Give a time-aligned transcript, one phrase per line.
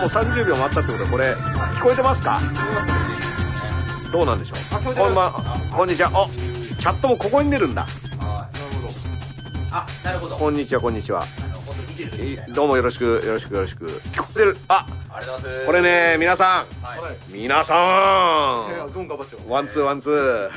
[0.00, 2.40] もう30秒待ったってことで、これ、聞こえてますか？
[4.10, 4.94] どうなんでしょう？
[4.94, 6.10] こんばん、こんにちは。
[6.26, 7.86] お、チャットもここに出るんだ。
[9.70, 10.36] あ、なるほど。
[10.36, 11.26] こんにちは、こんにちは。
[12.54, 13.88] どうもよろしく、よろしく、よろしく。
[13.88, 14.56] 聞こえてる。
[14.68, 14.86] あ。
[15.66, 15.82] これ。
[15.82, 16.96] ね、皆さは
[17.28, 17.32] い。
[17.32, 18.70] ん、皆さん。
[19.50, 20.48] ワンツーワンツー。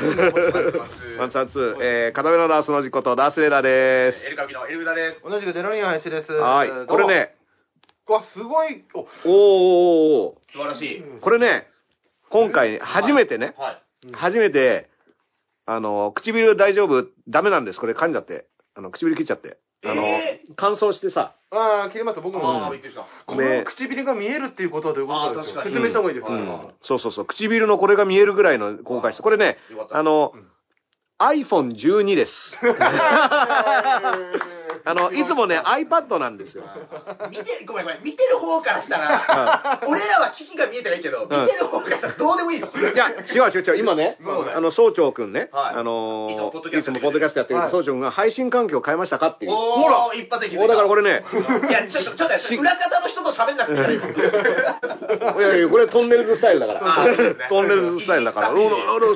[1.19, 1.75] ワンツーワンツー。
[1.75, 4.25] ーえー、片目のダースの叔父貴ことダースレイダーです。
[4.25, 5.21] エル・カブキのエルグダです。
[5.29, 6.31] 同じくデロリアン林です。
[6.31, 6.69] はい。
[6.87, 7.07] これ。
[7.07, 7.32] ね、
[8.07, 8.83] わ、すごい。
[8.93, 10.99] お、おーおーお素晴らしい。
[10.99, 11.67] ーこれね、
[12.29, 13.81] 今回初めてね、はい。
[14.13, 14.89] 初めて、
[15.65, 17.07] あの、唇大丈夫？
[17.29, 17.79] ダメなんです。
[17.79, 18.47] これ噛んじゃって。
[18.75, 19.57] あの、唇切っちゃって。
[19.85, 21.35] あの、え乾燥してさ。
[21.51, 22.71] ああ、切ります僕あもあ、。
[22.71, 23.05] びっくりした。
[23.25, 25.61] この唇が見えるっていうことはどういうことですか？
[25.61, 27.25] あー確かに説明した方がいいですかうんうんそうそうそう。
[27.25, 29.23] 唇のこれが見えるぐらいの公開して。
[29.23, 30.47] これねよかっ、たあのうん、
[31.19, 32.57] iPhone12 です。
[34.85, 36.63] あの、いつもね、iPad なんですよ。
[37.29, 42.67] 見て、ごめんごめん、見てる方からしたら、俺らは機器が見えてないけど、見てる方からしたらどうでもいいの。
[42.67, 43.77] いや、違う違う違う。
[43.77, 44.17] 今ね
[44.53, 46.69] あの、総長くんね、はいあのいつもポッド
[47.19, 49.51] キャストやってるはい総長くんが配信環境を変えましたかっていう。
[49.51, 50.65] おー、一発で気づいた。
[50.65, 51.23] おだからこれね、
[51.69, 53.99] いや、ちょっと、ちょっと裏方の人と喋んなくていい。
[55.39, 56.79] いやいや、これトンネルズスタイルだから。
[57.49, 58.51] トンネルズスタイルだから。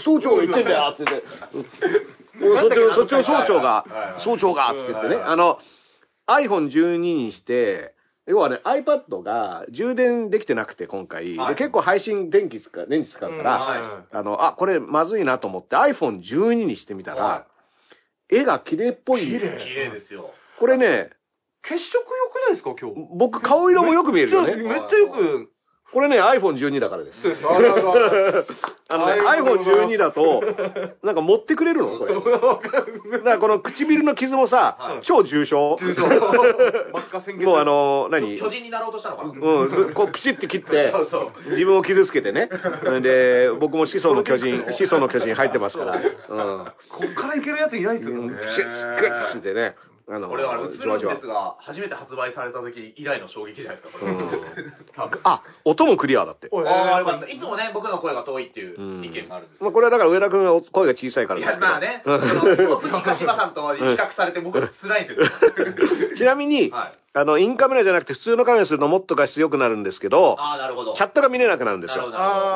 [0.03, 1.23] 総長が言ってんだよ、つって。
[2.41, 5.15] おそっちの、そっちの総長が総長が、つって言ってね。
[5.15, 5.59] あの、
[6.27, 7.93] iPhone12 にして、
[8.27, 11.37] 要はね、iPad が充電できてなくて、今回。
[11.37, 17.45] はいで結構配信電気使う、電池使うから、はいあの、あ、これまずいなと思って iPhone12 にしてみたら、は
[18.29, 19.25] 絵が綺麗っぽい。
[19.25, 20.31] 綺麗綺麗ですよ。
[20.59, 21.11] これね、
[21.63, 23.17] 血色良くないですか今日？
[23.17, 24.55] 僕顔色もよく見えるよね。
[24.57, 25.49] めっちゃよく。
[25.93, 27.17] これね、iPhone12 だからです。
[28.89, 30.43] あのね、ありがとうございます iPhone12 だと、
[31.01, 31.97] なんか持ってくれるの？
[31.97, 32.13] これ。
[33.19, 35.77] だからこの唇の傷もさ、はい超重症。
[35.79, 36.01] 重症。
[36.07, 36.23] 真っ
[37.07, 37.47] 赤宣言。
[37.47, 38.37] もうあ、の、何？
[38.37, 39.29] 巨人になろうとしたのかな？
[39.31, 39.35] う
[39.89, 42.49] ん、こう、プチって切って そうそう、自分を傷つけてね。
[43.01, 45.93] で、僕も始祖の巨人、始祖の巨人入ってますから。
[45.95, 46.01] うん。
[46.89, 48.45] こっからいけるやついないですようんねプ。
[48.45, 49.75] シッ、グッってね。
[50.09, 54.15] あの、俺だから、映じわじわるんですが、初めて発売された時以来の衝撃じゃないですか、これ。
[55.23, 56.49] あ、音もクリアだって。
[56.53, 57.27] ああ、よかった。
[57.27, 61.57] いつもね、僕の声が遠いっていう意見があるんですまあ、これはだから上田君が声が小さいからいや。
[61.59, 65.27] まあね、うんそのプチ鹿島さんと比較されて僕辛いんですよ。
[66.15, 70.93] ちなみに、はいあの、インカメラじゃなくて普通のカメラにするともっと画質良くなるんですけど、ああ、なるほど。
[70.93, 72.11] チャットが見れなくなるんですよ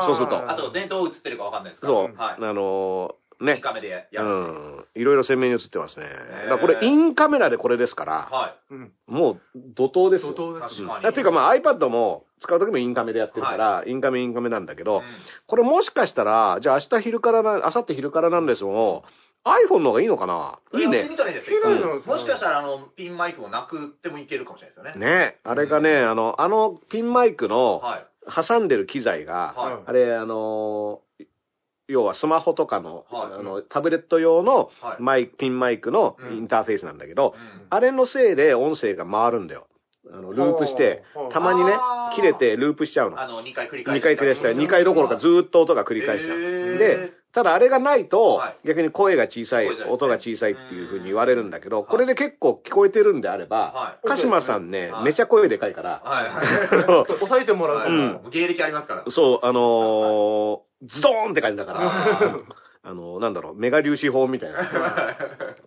[0.06, 1.94] そうするとあと、電灯映ってるかわかんないですから。
[1.94, 2.16] そう。
[2.16, 2.36] はい。
[2.40, 3.62] あのーインね。
[3.62, 4.30] カメでやうる。
[4.30, 4.86] ん。
[4.96, 6.06] いろいろ鮮明に映ってますね。
[6.46, 8.92] ーだこれ、インカメラでこれですから、はうん。
[9.08, 9.42] もう、
[9.76, 10.34] 怒涛ですよ。
[10.34, 15.04] 怒涛です確かにだっていうかまあ iPad も使う時もインカメでやってるから、インカメインカメなんだけど、うん
[15.48, 19.04] これもしかしたら、じゃあ明日昼からな、明後日昼からなんですも、
[19.44, 20.60] iPhone の方がいいのかな？
[20.80, 21.18] いいねやってみ。
[21.18, 21.62] たらいいですよ。
[21.62, 25.06] 綺麗一回なんですよもしかしたら、あの、ピンマイクもなくてもいけるかもしれないですよね。
[25.06, 25.40] ね。
[25.44, 28.06] あれがね、あの、あのピンマイクのはい。
[28.48, 31.26] 挟んでる機材が、はいあれ、あのー
[31.92, 33.40] 要はスマホとかの、はい。
[33.40, 35.02] あの、タブレット用のはい。
[35.02, 36.38] マイク、ピンマイクのうん。
[36.38, 37.68] インターフェースなんだけど、うん。
[37.70, 39.68] あれのせいで音声が回るんだよ。
[40.12, 41.78] あの、ループしてたまにね
[42.16, 43.22] 切れてループしちゃうの。
[43.22, 46.40] あの、2回繰り返2回繰り返したら、2回どころかずーっと音が繰り返しちゃう。
[46.40, 46.78] へー。
[46.78, 51.86] で、ただあれがないとはい、逆に声が小さい音が小さいっていうふうに言われるんだけど、うん。
[51.86, 55.04] これで結構聞こえてるんであればは、鹿島さんねは、い。
[55.06, 57.06] めちゃ声でかいから、はいはい。
[57.20, 58.30] 抑えてもらううん。
[58.32, 59.04] 芸歴ありますから。
[59.10, 62.42] そう、あのー、ズドーンって感じだから、
[62.84, 65.16] あの、なんだろう、メガ粒子砲みたいな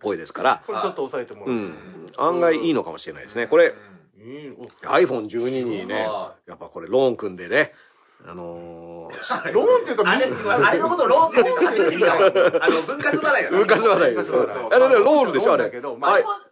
[0.01, 1.55] 声ですから、これちょっと抑えてもらう。
[1.55, 3.47] うん、案外いいのかもしれないですね。
[3.47, 3.73] これ、
[4.17, 7.73] いいお iPhone12 にねは、やっぱこれローン組んでね、
[8.27, 12.25] あのー、 ローンっていうか、あれ、あれのことローンって言初めて見たわ。
[12.61, 15.65] あの、分割払い分割払いあれね、ローンでしょ、あれ。
[15.65, 15.93] あれも、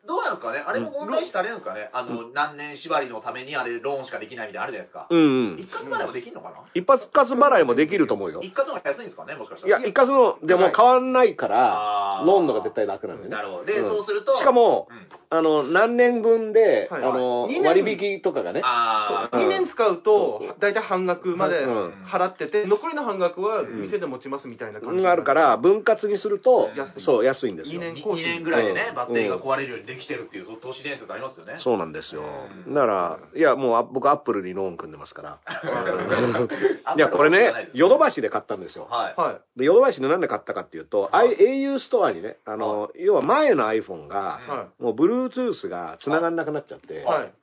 [0.05, 0.63] どうなんですかね？
[0.65, 1.89] あれも問題視されるんですかね？
[1.93, 5.07] あの、何年縛りのためにあれ、ローンしかできないみたいなのあるじゃないですか。
[5.09, 5.21] うんう
[5.55, 5.69] ん一。
[5.71, 6.57] 括払いもできんのかな？
[6.73, 8.41] 一発活払いもできると思うよ。
[8.43, 9.35] 一括の方が安いんですかね？
[9.35, 9.85] もしかしたいや、ら。
[9.85, 13.29] 一括の、でも変わんないからローンのが絶対楽なんでね。
[13.29, 13.65] なるほど。
[13.65, 14.35] で、うんそうすると。
[14.35, 17.03] しかもうん、あの、何年分で、あはい。
[17.03, 17.63] の二、年。
[17.63, 19.37] 割引とかがね、あう。
[19.37, 21.93] ん2年使うと、大体半額までうん。
[22.05, 27.81] 払ってて、残りの半額は店で持ちますみたいな感じがあるから、分割にすると安い、そう、安いんですよ。
[27.81, 27.91] 二あ。
[27.93, 28.95] 年 2, 年ぐらいでねう、ん。
[28.95, 31.55] バッテリーが壊れるようにできてるっていう都市伝説ありますよね。
[31.59, 32.23] そうなんですよ。
[32.67, 32.69] う。
[32.69, 35.39] んだから、いや、もうあ僕、アップルにローン組んでますから。
[36.85, 38.87] あいや、これねヨドバシで買ったんですよ。
[38.89, 39.19] はい。
[39.19, 41.35] はで、ヨドバシでなんで買ったかっていうと、はい。
[41.35, 44.93] au ストアにね、あの、要は前の iPhone がい。、はもう
[45.29, 47.33] Bluetooth が繋がんなくなっちゃってい。、はい。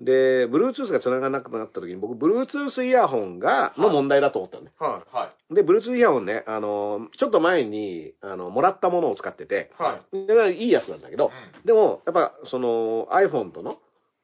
[0.00, 4.72] で、Bluetooth が繋がんなくなった時に、僕、Bluetooth イヤホンが、の問題だと思ったのね。
[4.78, 5.54] ははい。
[5.54, 9.82] で、Bluetooth イヤホンね、あの、ちょっと前に、あの、もらったものを使ってて、い。
[9.82, 10.26] はい。
[10.26, 11.30] でいいやつなんだけど、
[11.64, 13.78] でも、やっぱ、その、iPhone との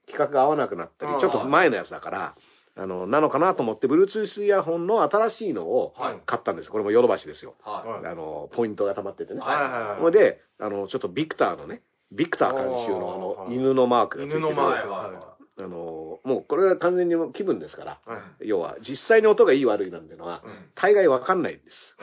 [0.07, 2.35] 規格が合わなくなったり、ちょっと前のやつだから、
[2.79, 6.71] あの、なのかなと思って、Bluetooth イヤホンの新しいのをはい買ったんです。
[6.71, 7.55] これもヨドバシですよ。
[7.63, 7.89] はい。
[7.89, 9.41] はいあの、ポイントが溜まっててね。
[9.41, 9.61] はいは
[9.99, 11.83] いはいで、あの、ちょっとビクターのね、
[12.13, 14.41] ビクター監修のあの、犬のマークがついてる。
[14.41, 17.99] 犬のマークはいはいあの、もうこれは完全に気分ですから。
[18.05, 18.49] はい。
[18.49, 21.97] 要は、実際に音がいい悪いなんてのは、うん大概わかんないです。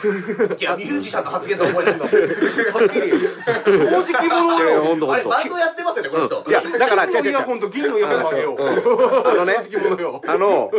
[0.60, 2.06] いや、ミュージシャンの発言と思えないの。
[2.06, 2.12] はっ
[2.90, 3.12] きり。
[3.12, 5.30] 正直者いやいやほんとほあれ、んと。
[5.30, 6.42] バンドやってますよね、この人。
[6.44, 8.62] うんいや、だから、 違う違う違う金のイヤホンと銀のイヤホンをあげよう。
[8.62, 10.22] うんあのね正直者よ。
[10.26, 10.72] あの、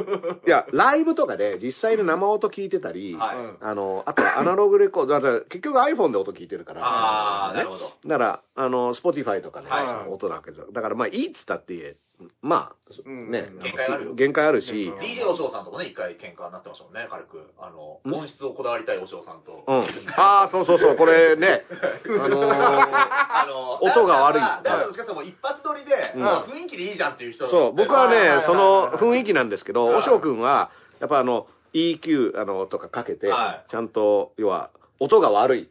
[0.44, 6.80] いや、ライブとかで実際に生音聞いてたり、はいうんあの、あとはアナログレコード、だから結局 iPhone で音聞いてるから。
[6.82, 7.92] あー、ねなるほど。
[8.04, 10.66] だから、あの、Spotify とかね、はい音なわけですよ。
[10.72, 11.96] だからまあいいっつったって、
[12.42, 13.30] まあ、うん。
[13.30, 14.14] ね、うん限界あるよ。
[14.14, 14.98] 限界あるし、うん。
[14.98, 17.42] DJ おしょうさんともね、一回喧嘩になってましたもんね、軽く。
[17.58, 18.14] あの、ん。
[18.14, 19.64] 音質をこだわりたいおしょうさんと。
[19.66, 19.84] うん。
[20.16, 21.64] ああ、そうそうそう、これね、
[22.20, 22.54] あのー
[22.92, 24.40] あの、音が悪い。
[24.40, 29.96] だからどっちかもう一発撮りで、雰囲気でいいじゃんっていう人そう、僕はねその雰囲気なんですけど、はい。
[29.96, 35.70] おしょうくんは、やっぱあの、EQ あのとかかけては、ちゃんと、要は、音が悪い。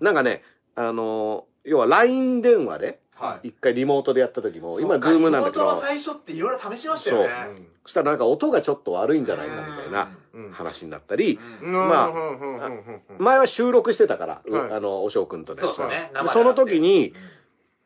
[0.00, 0.42] なんかね、
[0.74, 3.48] あの、要は LINE 電話で、はい。
[3.48, 5.64] 一回リモートでやった時も、今、ズームなんだけど。
[5.64, 7.28] リモートの、最初っていろいろ試しましたよね。
[7.84, 10.50] そしたらなんか音がちょっと悪いんじゃないかみたいなうん。
[10.52, 11.72] 話になったり、うん。
[11.72, 12.12] まあ
[13.18, 15.62] 前は収録してたから、あの、おしょうくんとね。
[15.62, 16.10] そうね。
[16.12, 17.12] でその時に、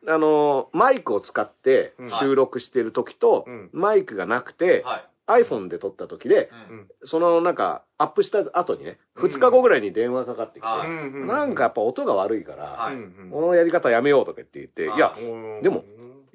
[0.07, 2.09] あの、マイクを使ってうん。
[2.11, 3.69] 収録してる時と、うん。
[3.73, 5.09] マイクがなくて、はい。
[5.27, 6.49] iPhone で撮った時で、
[7.03, 10.67] そのなんか、アップした後にね、うん2日後ぐらいに電話かかってきて、
[11.25, 12.91] なんかやっぱ音が悪いから、
[13.31, 15.83] このやり方やめようとかって言って、はいいや、うんでも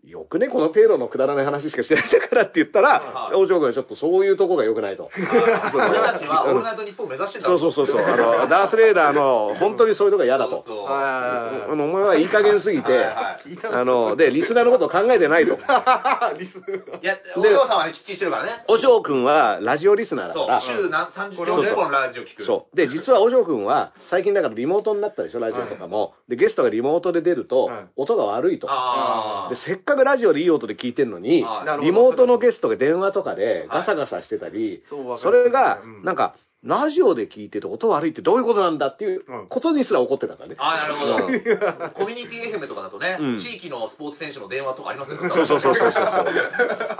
[0.05, 5.11] よくね、この程度のくだらない話しかしてないんだからって言ったら、はいお嬢君はちょっとそういうとこが良くないと。
[5.15, 8.05] 俺たちはオールナイトニッポン目指してんだそうそうそうそう。
[8.05, 10.65] あの、ダースレーダーの、本当にそういうとこが嫌だと。
[10.89, 13.39] あの、お前はいい加減すぎて、あ
[13.85, 15.55] の、で、リスナーのことを考えてないと。
[15.55, 15.57] い。
[16.39, 18.65] リスいや、お嬢さんはね、きっちりしてるからね。
[18.67, 22.45] お嬢君はラジオリスナーだそうから、、週何30これをね40本ラジオ聞く。
[22.45, 22.77] そう。
[22.77, 26.15] で、実はお嬢君は、最近だからリモートになったでしょ、ラジオとかも。
[26.29, 28.67] で、ゲストがリモートで出るとはい、音が悪いと。
[28.69, 31.45] あで、せっかくラジオでいい音で聞いてんのに
[31.83, 34.83] リモートのゲストが電話とかでガサガサしてたり、
[35.19, 36.05] それがう、ん。
[36.05, 36.35] なんか、
[36.65, 39.47] ラジオで聞いてて音悪いってどういうことなんだっていううん。
[39.49, 40.55] ことにすら怒ってたからね。
[40.59, 40.65] あ。
[40.65, 41.27] ああ、なるほど。
[41.27, 41.91] うん。
[41.91, 43.39] コミュニティ FM とかだとね、うん。
[43.39, 45.29] 地域のスポーツ選手の電話とかありますよね。
[45.29, 46.01] そうそうそうそうそ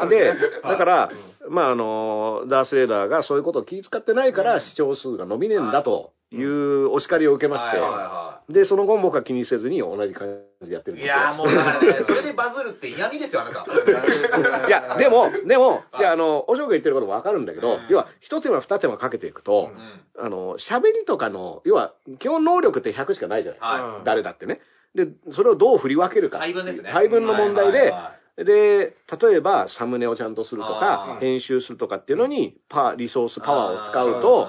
[0.07, 0.09] う。
[0.09, 0.35] で、
[0.65, 1.11] だから、
[1.49, 11.03] まああの、ダースレーダーがそういうことを気遣ってないから視聴数が伸びねえんだというお叱りを受けまして、で、その後も僕は気にせずに同じ感じでやってるんい。
[11.03, 11.17] ですよ。
[11.17, 13.65] いやーもうだからね、 それでバズるって嫌味ですよ、あなた。
[14.69, 19.71] いや、でも、でも、じゃあ、あの、お嬢が言ってることもわかるんだけど、うん要は、一手間二手間かけていくと
[20.17, 23.61] う、んあの、喋りとかの、要は、基本能力って100しかないじゃない。
[23.61, 24.61] は誰だってね。
[24.95, 26.39] で、それをどう振り分けるか。
[26.39, 28.01] 配分ですね配分の問題ではいはい
[28.39, 28.97] は、で、
[29.31, 34.49] 例えば、サムネをちゃんとするとあかー、編集するとかっていうのに、パリソース、パワーを使うと、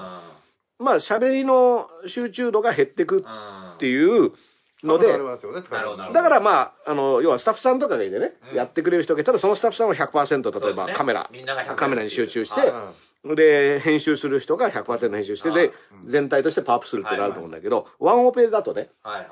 [0.78, 4.32] まあ、喋りの集中度が減ってくってういう
[4.82, 5.18] ので、
[6.12, 8.56] だからまあ、あの、要はスタッフさんとかがいてね、うん。
[8.56, 12.94] やってくれる人がいたら、そのスタッフさんは100%、例えばカメラ、みんなが100%カメラに集中して、はい
[13.36, 19.28] で、編集する人が100%編集して、はいで、全体としてパワーアップするってなると思うんだけど、ワンオペだとね、はいはい。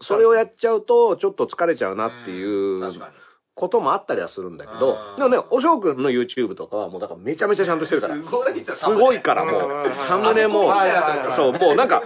[0.00, 3.14] それをやっちゃうと、ちょっと疲れちゃうなっていんう確かに。
[3.54, 8.16] こともあったりはするんだけどうん、でもね、おしょうくんの YouTube とかはもうだからめちゃめちゃちゃんとしてるから。
[8.16, 10.72] すごいですごいからもうサムネも
[11.36, 12.02] そう、もうなんか、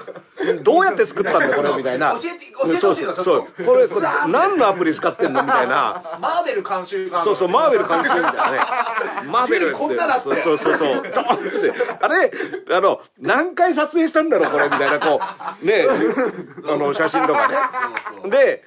[0.65, 2.19] どうやって作ったんだこれみたいな。
[2.21, 6.19] 教えて教えてほしいのそう、これ、これ何のアプリ使ってんのみたいな。
[6.21, 7.23] マーベル監修が。
[7.23, 8.59] そうそう、マーベル監修みたいなね。
[9.31, 9.73] マーベル。
[9.73, 11.13] こんなだってそうそうそうそう。
[11.15, 11.73] ドーンって。
[12.01, 12.33] あれ、
[12.77, 15.21] あの、何回撮影したんだろう、これ、みたいな、こ
[15.63, 15.87] う、ね、
[16.69, 18.31] あの、写真とかね。
[18.31, 18.65] で、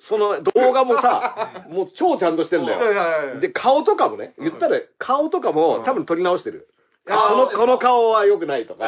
[0.00, 2.98] その動画もさ、 もう超ちゃんとしてんだよ。
[2.98, 6.68] はいで、顔とかもね、言ったら、顔とかも多分撮り直してる。
[7.08, 8.86] あこの、この顔は良くないとか。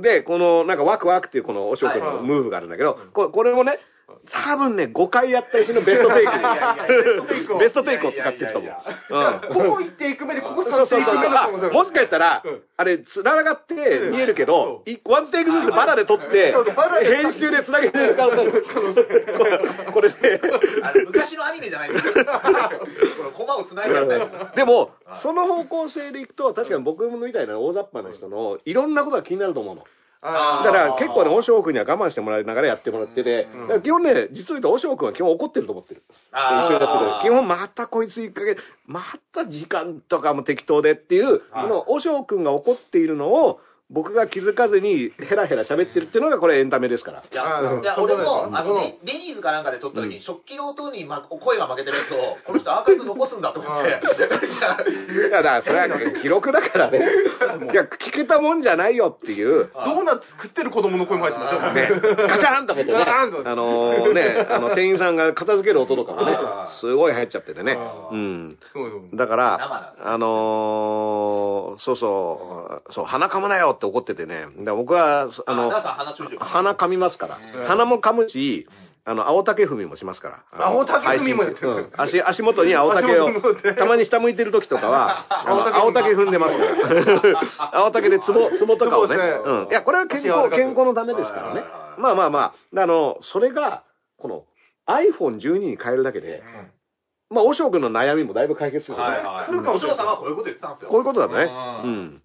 [0.00, 2.24] で、この、なんかワクワクっていうこのおしょくのはい。
[2.24, 3.78] ムーブがあるんだけど、ここれもね、
[4.32, 6.38] 多分ね、5回やったうちのベストテイクベ
[7.08, 7.58] ストテイクを。
[7.58, 8.72] ベストテイクを使ってると思う。
[8.72, 11.00] ここ1テイク目でここ3そうそうそうそう。
[11.00, 16.54] テイク目だあもしかしたらうん、あれ、繋がって見えるけど、ワンテイクずつバラで撮って
[17.02, 18.36] 編集で繋げてる可能
[18.94, 19.02] 性
[19.36, 19.58] これ
[19.92, 20.40] これで。
[20.82, 22.12] あれ昔のアニメじゃないですよ。
[22.14, 22.22] こ
[23.24, 29.84] のコマを繋いででも、その方向性でいくと、確かに僕みたいな大雑把な人の、いろんなことが気になると思うの。
[30.22, 36.02] あだから結構ね、おしょうくんには我慢してもらいながらやってもらってて、うんだから基本ね、実を言うとおしょうくんは基本怒ってると思ってる。
[36.32, 37.32] あー一緒にやってる。
[37.32, 43.60] 基本またこいつ1ヶ月、 また時間とかも適当でっていう、はいこのおしょうくんが怒っているのを、
[43.90, 47.18] 僕が気づかずにヘラヘラ喋ってるっていうのがこれエンタメですから。
[47.20, 53.88] いやいや俺も、あの、うんデデニーズかなんかで撮った時うんに、食器の音にま声が負けてるやつを、この人アーカイブ残すんだと思って。
[53.88, 54.02] いやい
[55.30, 55.88] や、だからそれは
[56.22, 56.98] 記録だからね。
[57.72, 59.70] いや、聞けたもんじゃないよっていう。
[59.74, 68.10] ドーナツ作ってる子供の声も入ってましたよね、ガチャンとか言ってね、ガチャンとあのーね、あの、店員さんが片付ける音とかもねあー、すごい入っちゃっててねあ。
[68.12, 68.58] ーうん。
[68.72, 74.46] そうそうだか生なんらあのーそうそう、そう、鼻噛むなよって怒っててね。
[74.58, 77.66] だ僕は、あの、鼻噛みますからうん。
[77.66, 78.68] 鼻も噛むし、
[79.04, 80.66] あの、青竹踏みもしますから。
[80.66, 83.30] 青竹踏みもやってる配信中うん足、足元に青竹を
[83.76, 87.70] たまに下向いてる時とかは、 青青竹踏んでますから。
[87.84, 89.16] 青竹でツボ、ツボとかをね。
[89.16, 89.68] うん。
[89.70, 91.64] いや、これは健康、健康のためですからね。
[91.96, 92.38] まあまあま
[92.76, 93.82] あ、あの、それが、
[94.18, 94.44] この
[94.86, 96.42] iPhone12 に変えるだけで、
[97.30, 99.46] まあ、おしょうくんの悩みもだいぶ解決するんですよはいはい。
[99.46, 100.90] するかもしれないお嬢さんはこういうこと言ってたんですよ。
[100.90, 101.44] こういうことだね。
[101.84, 102.22] ううんん。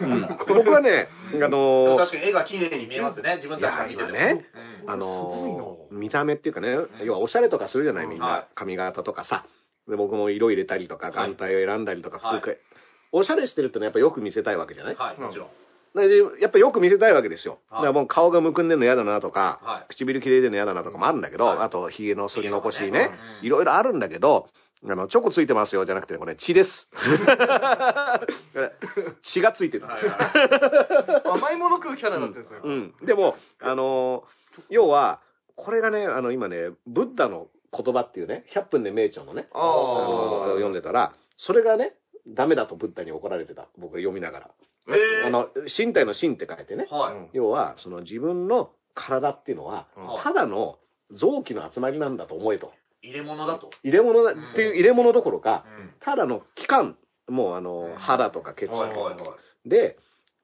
[0.00, 0.28] うん。
[0.48, 4.46] 僕はね、あのー確かに絵が綺麗に見えますね、自分たちが見ててね。
[4.84, 4.90] うん。
[4.90, 8.28] あのー見た目っていうかね、要はおしゃれとかするじゃない、みんは。
[8.28, 8.46] ない。
[8.54, 9.44] 髪型とかさ。
[9.88, 12.40] で、僕も色入れたりとか、眼帯を選んだりとか、はい。
[12.40, 12.58] 服
[13.12, 14.94] おしゃれしてるってのはやっぱよく見せたいわけじゃない？
[14.96, 15.48] はい、もちろん。
[15.94, 17.58] でやっぱよく見せたいわけですよ。
[17.68, 17.82] はい。
[17.82, 19.84] だからもう顔がむくんでんの嫌だなとか、はい。
[19.90, 21.58] 唇切れてんの嫌だなとかもあるんだけど、はい。
[21.58, 23.10] あと、髭の剃り残しね。
[23.42, 24.48] いろいろあるんだけど、
[24.84, 26.88] あの、チョコついてますよじゃなくて、これ血です。
[29.22, 29.86] 血がついてる。
[29.86, 32.60] はいはい甘いもの食うキャラになってるんですよ。
[32.64, 32.94] うん。
[33.04, 34.32] でも、あのー
[34.68, 35.20] 要は、
[35.56, 41.94] これがね、あの、今ね、ブッダの言葉っていうね、100分で名著のね、あのあ読んでたら、それがね、
[42.28, 43.68] ダメだとブッダに怒られてた。
[43.78, 44.50] 僕が読みながら。
[44.88, 46.86] えーあの、身体の身って書いてね。
[46.90, 47.30] はい。
[47.32, 50.78] 要は、その自分の体っていうのはうん、ただの
[51.10, 52.72] 臓器の集まりなんだと思えと。
[53.02, 53.70] 入れ物だと。
[53.82, 56.96] 入れ物だっていう入れ物どころか、うんただの器官、
[57.28, 59.30] もうあのうん、肌とか血はいはいとか。
[59.30, 59.68] はい。
[59.68, 59.98] で、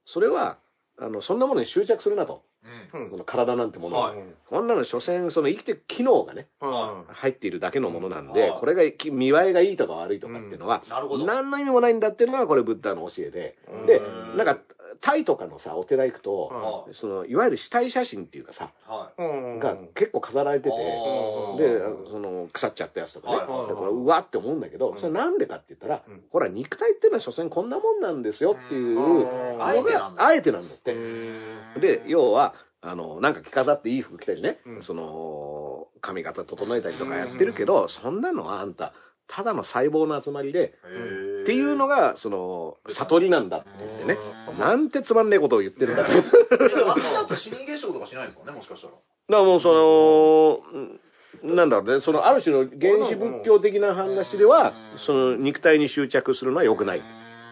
[0.05, 0.59] それは、
[0.99, 2.45] あの、そんなものに執着するなと。
[2.93, 4.13] うんうんこの体なんてものは。
[4.13, 11.27] はいこんなの所詮、その生きてる機能がね、うん入っているだけのものなんでうん、これがき見栄えがいいとか悪いとかっていうのは、なるほど。
[11.27, 13.57] 何の意味もないんだっていうのが、これブッダの教えで。
[13.69, 14.59] うんでう、んなんか、
[15.01, 19.23] タイとかのさ、お寺行くと、はその、いわゆる死体写真っていうかさ、はい。
[19.23, 19.25] う
[19.57, 23.69] んが結構飾られてて、で、その、腐っちゃったやつとかね、はいはいはい。
[23.69, 26.23] でこれうわって思うんだけど、それなんでかって言ったら、うん。
[26.31, 29.63] ほら、肉体っていうのは所詮こんなもんなんですよっていううん。
[29.63, 30.27] あえてなんだ。
[30.27, 30.93] あえてなんだって。
[30.95, 34.83] へで、要は、あの、なんか着飾っていい服着たりね、うん。
[34.83, 38.93] その、髪型整えたりとかやってるけど、そんなのはあんた、
[39.29, 44.19] ただの細胞の集まりで、ーっていうのが、その、悟りなんだって言ってね
[44.51, 46.13] う、んなんてつまんねえことを言ってるんだと。
[46.13, 48.95] だかえ脇だと死人現象とかしないんですかね、もしかしたら。
[49.29, 51.01] らもう、その、うん
[51.43, 57.03] なんだろうね、その、ある種の原始仏教的な話ではう、んその、肉体に執着するのは良くない。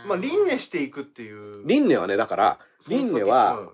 [0.06, 1.66] まあ、輪廻していくっていう。
[1.66, 3.70] 輪廻はね、だから、輪廻は、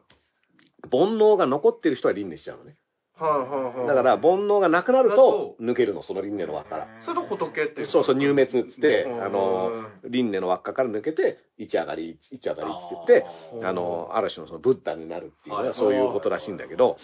[0.91, 2.77] 煩悩が残ってる人は輪廻しちゃうのね。
[3.19, 3.87] はいはいはい。
[3.87, 6.89] だから、煩悩がなくなるだとと、抜けるの、その輪廻の輪っかから。
[7.03, 7.85] それと仏って。
[7.85, 9.71] そうそう、入滅っつって、うんあの、
[10.05, 16.97] 輪廻の輪っかから抜けて、一上がり、一上がりっつって言って、うんあの、ある種のそのブッダになるっていうのははいそういうことらしいんだけど、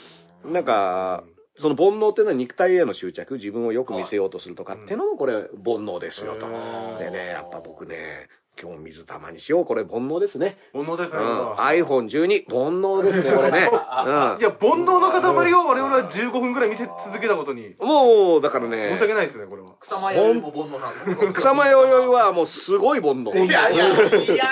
[0.45, 1.25] なんか、
[1.59, 6.47] その煩悩っていうのは肉体への執着、自分をよく見せようとするとかっていうのもこれ煩悩ですよと。
[6.47, 8.29] うんでね、やっぱ僕ね、
[8.61, 10.57] 今日水玉にしよう、これ煩悩ですね。
[10.73, 11.19] 煩悩ですね。
[11.19, 11.53] うん。
[11.55, 13.59] iPhone12、煩悩ですね、これね。
[13.71, 17.87] いや、煩悩の塊を我々は15分くらい見せ続けたことに、うん。
[17.89, 19.69] もう、だからね申し、訳ないですね、これは。
[19.81, 23.45] 草間彌生も煩悩なんですよ草間弥生はもうすごい煩悩。
[23.45, 24.45] いやいや、いや、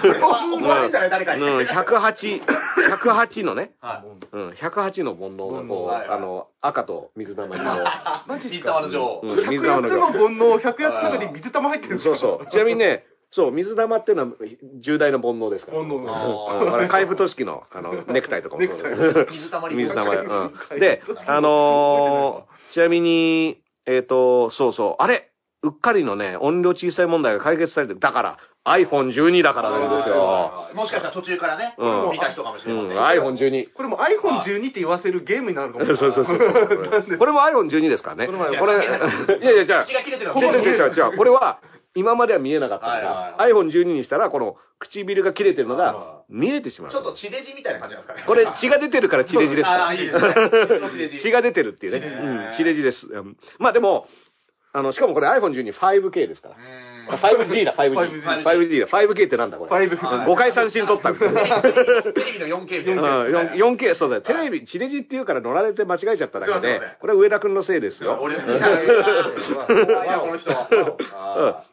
[0.00, 1.42] それは思われんじゃない誰かに。
[1.42, 2.42] うん、108、
[2.98, 4.08] 108のね、はい。
[4.32, 7.70] うん、108の煩悩がこう、はいはいあの、赤と水玉にこ
[8.26, 9.20] 水マジっすか玉の女王。
[9.22, 12.16] うん100やつの煩悩、100やつの中に水玉入ってるんう、ですか？
[12.16, 12.50] そうそう。
[12.50, 14.32] ちなみにね、そう、水玉っていうのは
[14.80, 15.78] 重大な煩悩ですから。
[15.78, 20.76] 煩悩うんあーあれ海部都市の、あの、 ネクタイとかもそうだネよ水玉に水玉うん。
[20.76, 25.30] いであのーちなみに、えっ、と、そうそう、あれ、
[25.62, 28.00] うっかりのね、音量小さい問題が解決されてる。
[28.00, 30.68] だから、iPhone12 だからなんですよ。
[30.74, 33.22] もしかしたら途中からね、うん見た人かもしうん、れません。
[33.22, 33.72] iPhone12。
[33.72, 35.98] これも iPhone12 って言わせるゲームになるかもしれない。
[35.98, 37.16] そうそうそうそう。
[37.18, 38.26] これも iPhone12 ですからね。
[38.26, 41.16] これいやいや、じゃあ、違う違う違う。
[41.16, 41.58] これは、
[41.94, 46.90] 今までは見えなかったかはいら、はい iPhone12 にしたら、この唇が切れてるのが見えてしまう。
[46.90, 48.24] ちょっと地デジみたいな感じなんですかね。
[48.26, 52.52] これ血が出てるから血デジですかあらあ、いいです 血が出てるっていうね。
[52.56, 53.06] 血デジです。
[53.06, 54.06] うんまあでも、
[54.72, 56.56] あの、しかもこれ iPhone12 5K ですから。
[57.10, 58.22] うんあ 5G だ、5G。
[58.22, 58.86] 5G 5G だ。
[58.86, 61.62] 5K ってなんだこれ？5K 5回三振取ったみたいな。
[61.62, 63.18] テレビの 4K みたいな。
[63.18, 64.22] うん、4 4K、そうだよ。
[64.22, 68.18] テレビ、地デジっていうから乗られて間違えちゃっただけでこれは上田くんのせいですよ。
[68.20, 68.36] 俺、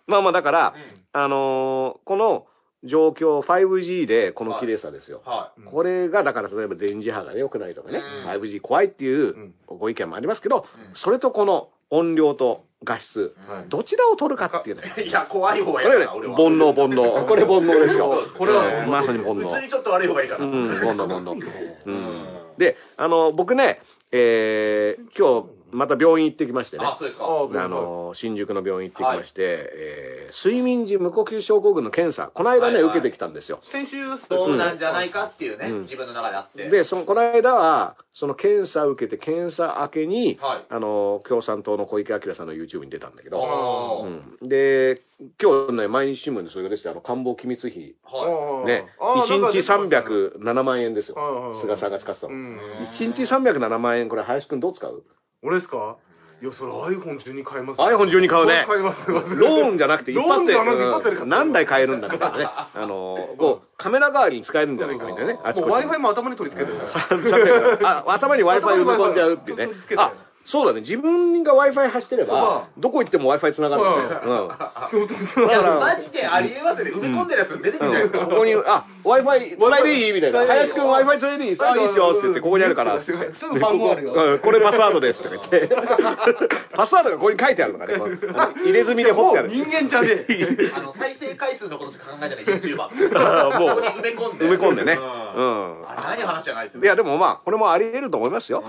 [0.08, 2.46] まあまあだから、うんあのーこの
[2.84, 5.24] 状況、5G でこの綺麗さですよ。
[5.26, 14.84] ーはこれが、だから例えば電磁波がね、良くないとかね、うん 5G 怖いっていうご意見もありますけど、それとこの音量と画質、うんどちらを取るかっていうね。
[14.98, 15.02] い。
[15.10, 16.36] いや、怖い方がいいこれねかな、俺、は。
[16.36, 17.26] 煩悩、煩悩。
[17.28, 18.24] これ煩悩ですよ。
[18.38, 19.70] これはえーまさに煩悩普通に。
[19.70, 20.46] ちょっと悪い方がいいかな。
[20.46, 21.32] うん、煩悩、煩悩。
[21.32, 21.38] う
[21.86, 22.28] うんん。
[22.58, 23.82] で、あの、僕ね、
[24.12, 26.86] えー今日、また病院行ってきましてね。
[26.86, 27.26] あ、そうですか。
[27.26, 32.92] ああの、新宿の病院行ってきまして、えー睡眠時無呼吸症候群の検査、この間ね、はいはい。
[32.92, 33.60] 受けてきたんですよ。
[33.64, 33.96] 先週、
[34.30, 35.82] そうなんじゃないかっていうね、うん。
[35.84, 36.70] 自分の中であって。
[36.70, 40.66] で、その、この間は、その検査を受けて、検査明けに、はい。
[40.70, 45.02] あの、共産党の小池晃さんの YouTube に出たんだけど、あうん、で、
[45.42, 49.22] 今日ね、毎日新聞でそれが出てて、あの、官房機密費、ーはね、あー。
[49.22, 51.16] 1日なんか307万円ですよ。
[51.16, 51.56] はいはいは。
[51.56, 51.60] い。
[51.60, 52.34] 菅さんが使ってたの。
[52.34, 52.60] うん。
[52.84, 55.04] 1日307万円、これ、林くんどう使う？
[55.44, 55.98] 俺ですか？
[56.40, 57.80] いや、それ iPhone12 買います。
[57.82, 59.10] iPhone12 買うね買います。
[59.10, 62.46] ローンじゃなくて一発で、ローンじゃなくて一発で買うん何台買えるんだみたいなね。
[62.48, 65.40] あの、 こう、カメラ代わりに使えるんじゃないかみたいなね。
[65.44, 66.86] あちもうこちに Wi-Fi も頭に取り付けてる。
[66.88, 70.14] さ300あ頭に Wi-Fi 埋め込んじゃうっていうねあ、
[70.48, 70.80] そうだね。
[70.80, 74.56] 自分が Wi-Fi 走ってれば、どこ行っても Wi-Fi 繋がるんだよ。
[74.90, 75.48] そうそうそうい。
[75.50, 76.92] いや、マジでありえますよね。
[76.92, 78.20] 埋め込んでるやつ出てくるじゃないですか。
[78.20, 80.46] うんここに、あ、Wi-Fi 繋いでいいみたいな。
[80.48, 83.32] 林くん Wi-Fi 繋いでいいあ、いいっすよって言って、ここにあるからって言って。
[83.34, 85.68] 普通の番号あるよここうんこれパスワードですとか言って。
[86.74, 87.96] パスワードがここに書いてあるのかね。
[88.64, 89.50] 入れ墨で彫ってある。
[89.50, 90.72] 人間じゃねえ。
[90.74, 93.60] あの、再生回数のことしか考えてない YouTuber。
[93.60, 94.46] もうここに埋め込んで。
[94.46, 94.98] 埋め込んでね。
[95.36, 95.90] ううんん。
[95.90, 96.84] あれ何話じゃないですよ。
[96.84, 98.64] いや、でもまあ、これもあり得ると思いますよ。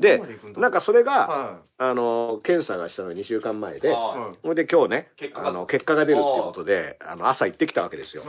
[0.00, 0.22] で
[0.56, 5.48] なんかそれが、はあの、検査がしたのが2週間前で、はそれで今日ね結、果が。
[5.48, 8.24] あの、結果が出るっていうことで、あの、朝行ってきたわけですよ。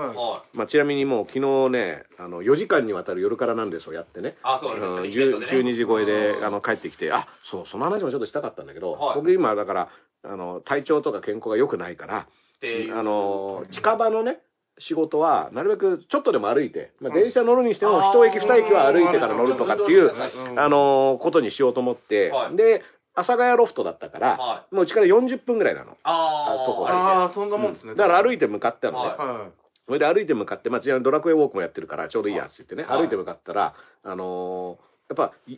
[0.54, 5.52] まあ、ちなみにもう昨日ね、あの、4時間にわたる夜からなんですをやってね、あそうですんイベントでね。
[5.52, 6.46] 10 12時超えでう、ん。
[6.46, 9.16] あの、帰ってきて、あ、そう、その話もちょっとしたかったんだけど、はい。
[9.16, 9.90] 僕今だから、
[10.24, 12.28] あの、体調とか健康が良くないから。
[12.96, 14.40] あの、近場のね、
[14.80, 17.20] 仕事は、なるべくちょっとでも歩いて、まあ、うん。
[17.22, 20.12] 電車乗るにしても、一駅二駅は歩いてから乗るとかっていう、
[20.52, 20.60] うん。
[20.60, 22.56] あの、ことにしようと思って、はい。
[22.56, 22.82] で、
[23.16, 25.98] 阿佐ヶ谷ロフトだったから、はもううちから40分ぐらいなの。
[26.04, 27.94] ああとこああ、そんなもんですね。
[27.94, 29.10] だから歩いいて向かったのね。
[29.10, 29.18] はい。
[29.18, 29.46] は
[29.86, 33.02] それで歩いて向かって、まあ、ちなみにドラクエウォークもやってるから、ちょうどいいやつって言ってね、はい。
[33.02, 35.58] 歩いて向かったら、あのーやっぱ、い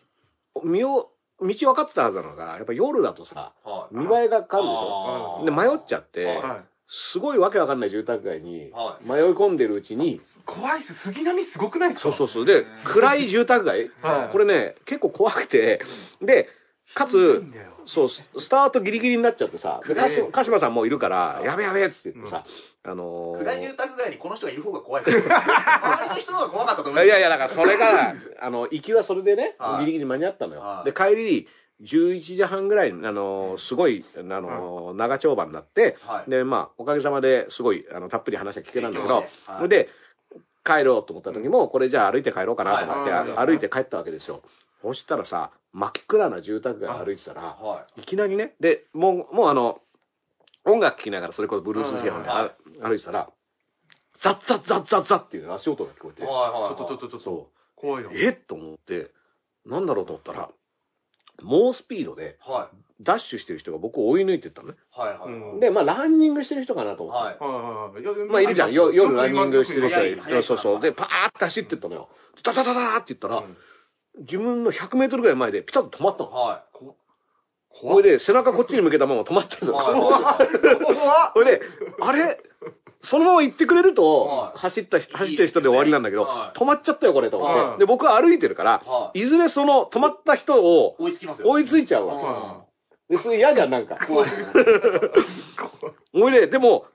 [0.63, 3.95] 見を、道分かってたはずなのが、やっぱ夜だとさ、はい。
[3.95, 5.61] 見栄えが変わるでしょ？
[5.63, 6.41] で、迷っちゃって。
[6.87, 10.93] すごいわけわかんない住宅街には迷い込んでるうちに、怖いっす。
[10.93, 12.01] 杉並すごくないっすか？
[12.01, 12.45] そうそうそう。
[12.45, 15.81] で、暗い住宅街、はいこれね、結構怖くて、
[16.21, 16.47] で、
[16.93, 17.43] かつ
[17.87, 19.81] そう、ススタートギリギリになっちゃってさ、
[20.31, 22.43] 鹿島さんもいるから、やべやべっつって言ってさ、
[22.83, 25.23] あのー暗い住宅街にこの人がいる方が怖いですよ。
[25.25, 27.05] 周りの人の方が怖かったと思います。
[27.05, 30.61] いやいや、だからそれが、あの、行きはそれでねは、いギリギリ間に合ったのよ。
[30.61, 31.47] はいで、帰り、
[31.81, 36.29] 11時半ぐらいに、あの、すごい、あの、長丁場になって、はい。
[36.29, 39.69] で、まあ、おかげさまですごい、あの、たっぷり話は聞けたんだけどはい。
[39.69, 39.89] で、
[40.63, 44.41] 帰ろうと思った時も、これじゃあ歩いて帰ろうかなと思って、歩いて帰ったわけですよ。
[44.81, 48.01] そしたらさ、真っ暗な住宅街歩いてたら、はい。
[48.01, 49.81] きなりね、で、もう、もうあの、
[50.63, 52.29] 音楽聴きながら、それこそブルースイヤホンで
[52.81, 53.29] 歩いてたら、
[54.21, 56.23] ザッザッザッザッザッっていう足音が聞こえて。
[56.23, 57.19] ちょっとちょっとちょっと。
[57.19, 58.09] そ怖いよ。
[58.09, 58.17] う、。
[58.17, 59.11] えっと思って、
[59.65, 60.49] なんだろうと思ったら、
[61.41, 62.77] 猛スピードではい。
[63.01, 64.75] ダッシュしてる人が僕を追い抜いてったのね。
[64.91, 65.33] はいはい。
[65.33, 67.43] うんで、まあランニングしてる人かなと思って。
[67.43, 67.51] はい。
[67.51, 68.29] はいはいはい。
[68.29, 68.73] まあいるじゃん。
[68.73, 70.43] よ夜ランニングしてる人いる。
[70.43, 70.79] そうそう。
[70.79, 72.09] で、パーって走ってったのよ。
[72.43, 73.43] ダダダダーって言ったら、
[74.19, 76.31] 自分の100メートルぐらい前でピタッと止まったの。
[76.31, 76.63] は
[77.81, 79.73] これで背中こっちに向けたまま止まってるの。
[79.73, 80.47] はい
[81.33, 81.61] これで、
[81.99, 82.39] あれ？
[83.05, 87.79] そのまま行ってくれるとは、い走った人、走ってる人で終わりなんだけどは、い止まっちゃったよ、これと思っはいて。
[87.79, 91.03] で、僕は歩いてるからは、いずれその止まった人をい。
[91.03, 91.49] 追いつきますよ。
[91.49, 92.65] 追いついちゃうわ。
[93.09, 93.95] で、それ嫌じゃん、なんか。
[93.95, 94.07] い。
[94.07, 94.29] 怖い。
[96.13, 96.85] おいで、でも、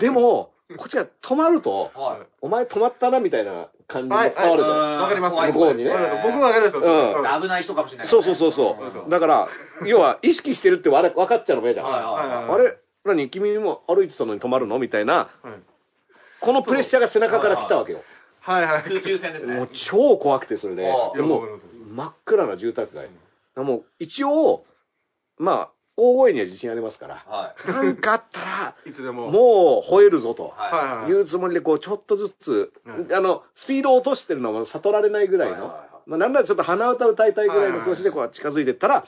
[0.00, 2.26] でも、こっちが止まると、はい。
[2.40, 4.78] お前止まったな、みたいな感じではい伝わるじゃん。
[4.78, 5.36] はいわかります。
[5.52, 6.82] 向こうにねわかります僕はわかりますよ。
[7.18, 8.06] うん危ない人かもしれない。
[8.06, 8.76] そうそうそうそ
[9.06, 9.10] う。
[9.10, 9.48] だから、
[9.84, 12.52] 要は、意識してるってわかっちゃうのが嫌じゃん。
[12.52, 14.78] あれ何君も歩いてたのに止まるの？
[14.78, 15.48] みたいなはい
[16.40, 18.02] このプレッシャーが背中から来たわけよ。
[18.40, 18.82] はいはい。
[18.82, 19.54] 空中戦ですね。
[19.54, 20.92] もう超怖くて、それで。
[20.92, 21.60] ああでもう
[21.94, 23.08] 真っ暗な住宅街。
[23.56, 24.66] もう一応、
[25.38, 27.24] まあ、大声には自信ありますから。
[27.26, 27.72] はい。
[27.72, 29.30] なんかあったら、いつでも。
[29.30, 30.52] もう吠えるぞと。
[30.54, 31.10] はいはいはい。
[31.12, 39.06] いうつもりで、こう、ちょっとずつ、うんあの、スピードを落としてるのも悟られないぐらいの、はいはいはいまあ、なんならちょっと鼻歌歌いたいぐらいの調子でこう近づいてったら、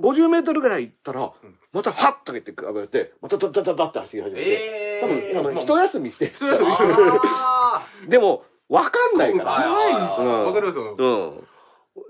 [0.00, 1.32] 50メートルぐらい行ったら、
[1.72, 5.42] またハッとか言って上がって、またダッダッダッダッって走り始めて、え多ー。
[5.42, 9.50] 分、あの、一休みして、一休みあでも、わかんないから。
[9.50, 10.20] はい怖いんです。
[10.20, 10.96] わかりますよ。
[10.98, 11.46] うん。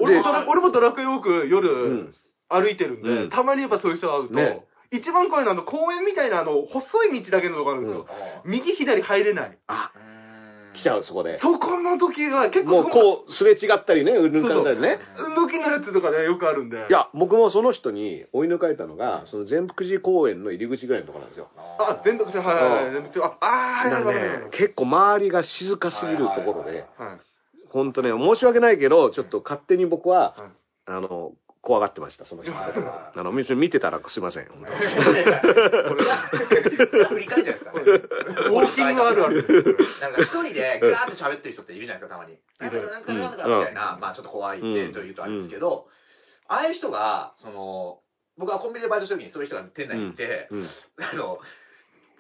[0.01, 2.13] 俺もドラ俺もドラクエウォーク夜ん
[2.49, 8.07] 歩いてるんで、うんたまにやっぱそういう人会うと、ね一番怖いのはあの公園みたいなあの細い道だけのとこあるんですよ。
[8.07, 9.59] ー右左入れない。
[9.67, 10.16] あ、うーん
[10.77, 11.39] 来ちゃう、そこで。
[11.41, 14.99] そこの時は結構もうこう、すれ違ったりね、うんぬんかんだりね。
[15.37, 16.87] 動きのやつとかね、よくあるんで。
[16.89, 21.49] いや、僕もその人に追い抜かれたのが、その善福寺公園の入り口ぐらいのところなんですよ。
[21.79, 27.21] あ、全部、はいはいはいあ、あー、はいはいはいね、結構周りが静かすぎるところで、はい。
[27.71, 30.51] 本当ね、申し訳ないけど、ちょっと勝手に僕は、はい
[30.89, 31.33] あの、
[31.67, 34.79] 怖がってました、その人のことはいはいあの、見見てたらすいません、本当に。
[37.07, 37.81] 振り返るじゃないですかね。
[37.81, 39.77] ウォーキングあるある。
[40.01, 42.39] なんか一人でガーって喋ってる人っているじゃないですか、たまに。
[42.61, 45.89] なんかなんかなんかみたいな、まあちょっと怖いってというとあれですけど、
[46.47, 47.99] ああいう人が、その、
[48.39, 50.67] 僕はコンビニでバイトした時にそういう人が店内にいて、うん。
[51.03, 51.41] あの、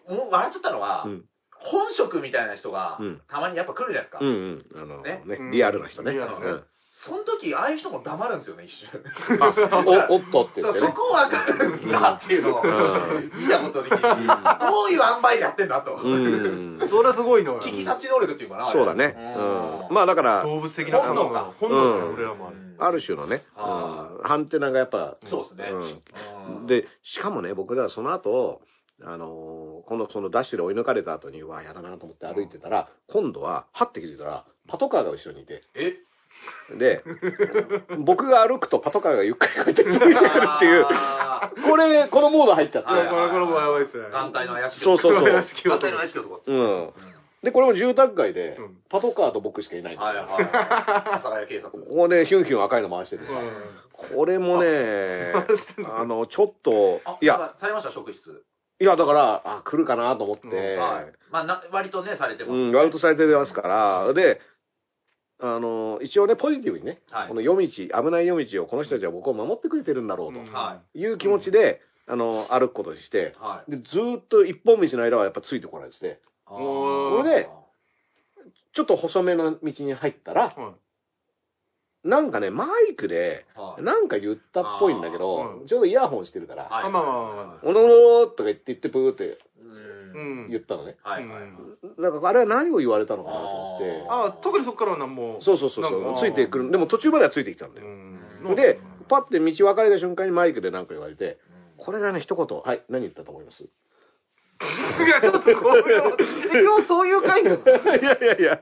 [0.09, 1.25] もう笑っちゃったのは、うん
[1.59, 4.19] 本職みたいな人がうん、たまにやっぱ来るじゃないですか。
[4.21, 4.83] うんうん。
[4.83, 6.13] あの、ねね、リアルな人ね。
[6.13, 6.65] リアルなねうん
[7.05, 8.89] その時、ああいう人も黙るんですよね、一瞬。
[10.09, 10.89] お、おっとって言ってね。
[10.97, 14.03] こわかるんだっていうのをうん見たことできる。
[14.03, 15.95] どういう塩梅でやってんだと。
[16.03, 16.89] うん。
[16.89, 17.61] それはすごいのよ。
[17.61, 18.67] 危機察知能力っていうかな。
[18.73, 19.15] そうだね。
[19.17, 19.95] うん。
[19.95, 22.57] まあだから、動物的な本能か本能だようん俺らもある。
[22.79, 25.71] ある種のね、ハンテナがやっぱ、そうですね。
[26.67, 28.63] で、しかもね、僕らはその後、
[29.03, 35.97] あのーこの、そのダッシュで追い抜かれた後に、うわ、やだなと思って歩いてたら、今度は、はって気づいたら、パトカーが後ろにいて、え？
[36.79, 37.03] で、
[37.99, 42.89] 僕が歩くとパトカーがゆっくりこうやって歩いてくるっていう、あこれ、このモード入っちゃって。
[42.89, 44.05] はいこれこれもやばいっすね。
[44.09, 45.45] ー眼帯の怪しいそうそうそうの怪
[46.09, 46.43] しい男。
[46.45, 46.91] うん。
[47.43, 50.27] で、これも住宅街でうん、パトカーと僕しかいないんですよはいはい。
[50.27, 51.71] 阿佐ヶ谷警察。
[51.71, 53.35] ここでヒュンヒュン赤いの回しててさ、
[53.93, 55.33] これもね、
[55.85, 58.45] あの、ちょっとあ、、いや、されました、職質。
[58.81, 61.13] いや、だから、あ、来るかなと思って、うんはい。
[61.31, 62.59] まあ、な割とね、されてます。
[62.59, 64.41] うん、割とされてますから、で、
[65.39, 70.41] あの、一応ね、ポジティブにね、はいこの夜道、危ない夜道をこの人たちは僕を守ってくれてるんだろうと
[70.95, 73.71] いう気持ちで、あの、歩くことにしてい。、はい。
[73.71, 76.21] で、ずーっと一本道の間はやっぱついてこないですね。
[76.47, 77.49] おーこれで
[78.73, 87.01] ちょっと細めの道に入ったら、はいなんかね、マイクで、はいなんか言ったっぽいんだけあどー、ちょうどイヤホンしてるから、はいおの
[87.65, 89.29] おのーとか言って言って、プーってう。
[89.29, 89.39] うんん。
[90.49, 90.97] 言ったのね。
[91.03, 92.01] はいはい。
[92.01, 95.39] なんかあれは何を言われたのかなと思って、あ、特にそこからは何も。
[95.41, 96.71] そうそうそうそう、なんかついてくる。
[96.71, 97.87] でも途中まではついてきたんだよ。
[97.87, 98.21] うん
[98.55, 101.39] で、パッて道分かれた瞬間にマイクで何か言われて、
[101.79, 103.65] これがね、一言、はい、何言ったと思います？
[103.65, 103.69] い
[105.09, 106.17] や、ちょっとこれは、
[106.55, 107.57] え今日そういう回なの？
[107.57, 108.27] いいやいやいや。
[108.27, 108.57] やいや、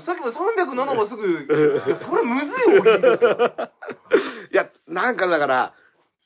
[0.00, 3.70] さっきの307はすぐ、いや、それむずい大喜利ですよ。
[4.52, 5.74] いや、なんかだから、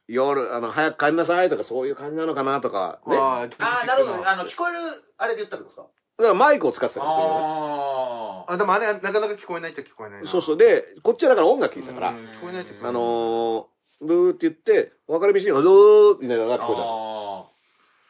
[0.09, 3.15] 夜、あの、早く帰りなさいとかそういう感じなのかなとか、ね。
[3.17, 4.29] だかあああ、なるほど。
[4.29, 4.79] あの、聞こえる、
[5.19, 5.89] あれで言ったってことです
[6.19, 6.23] か？
[6.29, 8.53] らマイクを使ってたからああ。
[8.53, 10.31] あ、でもあれ、なかなか聞こえないっちゃ聞こえないな。
[10.31, 10.57] そうそう。
[10.57, 17.56] で、こっちはだから音楽聴いてたから、うん聞こえないって聞こえないあのー、ブーって言って、分かれ道に、どーみたいなのが聞こえたあ。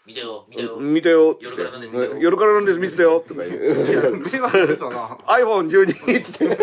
[0.06, 0.76] 見てよ、見てよ。
[0.76, 4.16] うん見てよ夜からなんです見てよ夜からなんです、見ててよとか言いや、う。
[4.16, 5.18] 迷惑ですよな。
[5.26, 6.58] iPhone12 って。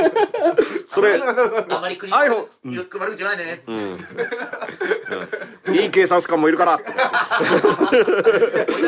[0.90, 2.48] それ、あんまりクリ iPhone
[3.00, 3.64] 悪口言わないでね。
[3.68, 3.76] うん。
[3.76, 3.80] う
[5.72, 6.80] んいい警察官もいるから。
[6.80, 6.96] 俺た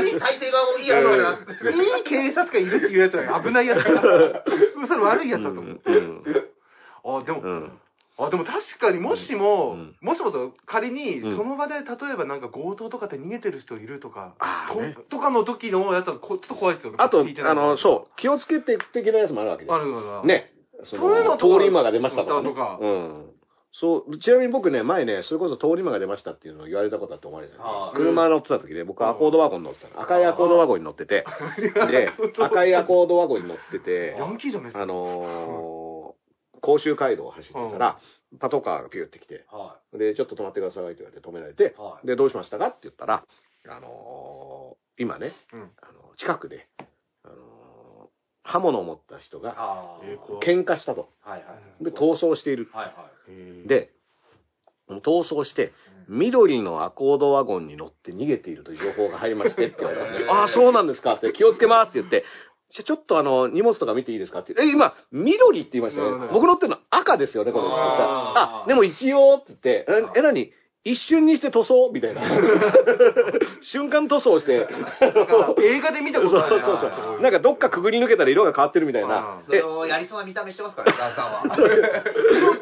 [0.06, 1.72] ち大抵がいいやつだから。
[1.72, 4.44] いい警察官いるっていうやつは危ないやつだ。
[4.84, 5.82] 嘘の悪いやつだと思う。
[5.86, 6.24] うん
[7.08, 7.72] あ、でも、うん
[8.18, 11.82] あ、でも確かにもしも、うんもしもそう仮に、うんその場で例
[12.14, 16.94] えばなんか強盗とかって逃げてる人いるとか、とあーねとかの時のやつはこちょっと怖いですよ。
[16.98, 19.78] あと聞いて、ないあの、そう、気をつけて的なやつもあるわけじゃん。
[19.78, 20.24] あるのだ。。
[20.24, 20.52] ね。
[20.84, 22.50] そそういうのの、とか通り魔が出ましたとか、ね。
[22.50, 23.26] とかうん。
[23.78, 30.02] そう、ちなみに僕ね、前ね、それこそ通り魔が出ましたっていうのを言われたことあって思われてたんですよはい車乗ってた時で、僕はアコードワゴン乗ってたの。
[30.02, 31.26] 赤いアコードワゴンに乗ってて、
[31.92, 34.84] で、赤いアコードワゴンに乗っててヤ、ンキーじゃないですか。
[34.84, 35.95] あのー、
[36.62, 38.00] 甲州街道を走ってたら、
[38.40, 42.68] パトカーがピューって来て、はで、ちょっと止まってくださいって言われて止められて、はいで、どうしましたか？
[42.68, 43.24] って言ったら、
[43.68, 46.68] あのー今ね、うんあの近くで、
[47.24, 48.08] あのー
[48.48, 49.42] 刃物を持った人い。
[49.42, 50.00] が
[50.42, 51.10] 喧嘩したと。
[51.22, 51.84] はいはい。
[51.84, 52.70] で、逃走している。
[52.72, 53.68] はいはい。
[53.68, 53.92] で、
[54.88, 55.74] 逃走して、
[56.08, 62.24] 緑のアコードワゴンに乗って逃げているという情報が入りましてって言われたんで、 ああ、そうなんですかって、気をつけますって言って、
[62.76, 64.54] じゃあちょっとあの、荷物とか見ていいですかって。
[64.60, 66.26] え、今、緑って言いましたよね。
[66.26, 67.66] うん僕乗ってるの赤ですよね、これ。
[67.70, 70.52] あーあ、でも一応、って言って、え、え何？
[70.84, 71.90] 一瞬にして塗装？
[71.94, 72.22] みたいな。
[73.64, 74.68] 瞬間塗装して。
[75.64, 77.22] 映画で見たことあるそうそうそう。
[77.22, 79.42] なんかどっかくぐり抜けたら色が変わってるみたいなあ。
[79.42, 81.56] それをやりそうな見た目してますからね、ダンさんは。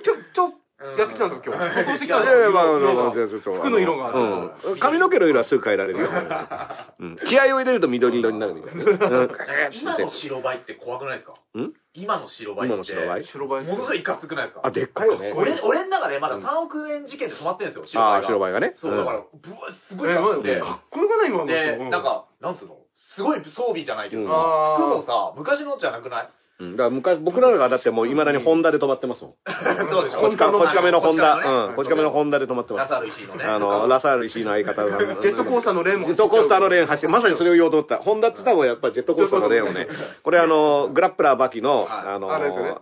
[0.03, 0.53] ちょ、ちょ、
[0.97, 1.75] やってきたんですか、今日？
[1.75, 4.79] 塗装してきたんですかやいやまあまあ服の色がうん。
[4.79, 6.09] 髪の毛の色はすぐ変えられるよ。
[6.99, 7.15] うん。
[7.25, 8.83] 気合を入れると緑色になるみたいな。
[8.83, 9.29] うん
[9.71, 11.33] 今の白バイって怖くないですか？
[11.57, 11.71] ん？
[11.93, 12.73] 今の白バイって。
[12.73, 13.23] 今の白バイ？
[13.25, 13.63] 白バイ。
[13.63, 14.61] ものすごいいかつくないですか？
[14.63, 15.33] あ、でっかいよね。
[15.35, 18.15] 俺、俺の中でまだ3億円事件で止まってるんですよ、白バイが。
[18.15, 18.73] ああ、白バイがね。
[18.75, 20.59] そう、だから、ぶわ、すごいえ、かっこよくて。
[20.59, 22.77] かっこよくない今ので、人なん、か、なんつうの？
[22.95, 26.29] すごい装備じゃないけどうんさ、服もさ、昔のじゃなくない？
[26.59, 26.71] うん。
[26.71, 29.33] だから昔、僕らがだってもう未だにホンダで止まってますもん。
[29.89, 31.37] そうでしょこち亀のホンダ。
[31.37, 31.75] ねうん。
[31.75, 32.91] こち亀のホンダで止まってます。
[32.91, 33.45] ラサール石井のね。
[33.45, 34.97] あの、ラサール石井の相方が。
[35.21, 37.97] ジェットコースターのレーンもジェットコースターのレーン走って、まさにそれを言おうと思った。
[37.97, 39.87] ホンダって言ったらやっぱりジェットコースターのレーンをね、
[40.23, 42.33] これあの、グラップラーバキの、はいあの、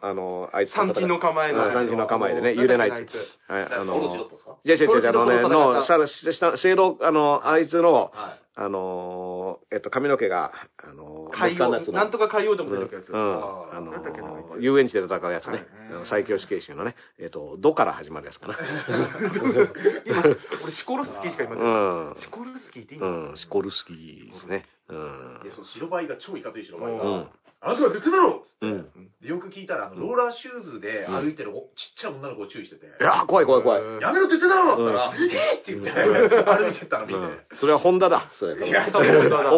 [0.02, 0.72] あの、あいつ。
[0.72, 2.92] 三鎮の構えのうん三鎮の構えでね、揺れない。
[2.92, 3.08] はい、
[3.50, 4.30] あの
[4.64, 8.41] じゃあ、じゃあ、じゃあ、あのね、の、さ、下、正論、あの、あいつの、はい。
[8.54, 10.52] あの、えっと、髪の毛が、
[10.84, 13.10] あの、海王、なんとか海王でもうん、出てくるやつ。
[13.12, 16.06] うんああなんだっけなの、遊園地で戦うやつねはい。
[16.06, 18.58] 最強死刑囚のね、えっと、ドから始まるやつかな。
[20.06, 20.24] 今、
[20.64, 22.12] 俺シコルスキーしか今うない。
[22.12, 22.16] ん。
[22.22, 23.32] シコルスキーっていいうの？
[23.34, 24.66] ん、シコルスキーですね。
[24.90, 25.40] うん。
[25.44, 27.28] で、その白バイが超いかつい白バイが、うん。
[27.63, 28.88] あなたは別だろうん。
[29.21, 33.82] でよく聞いたら、あの、ローラーシューズで歩いてるおちっちゃい女の子を注意してて、いやー、怖い怖い怖い。
[33.82, 37.38] うんやめろって言ってたろって言ったら、えーって言って、歩いてったの見て、うん。
[37.54, 38.32] それはホンダだ。
[38.34, 38.67] それ。
[38.67, 38.97] いや怒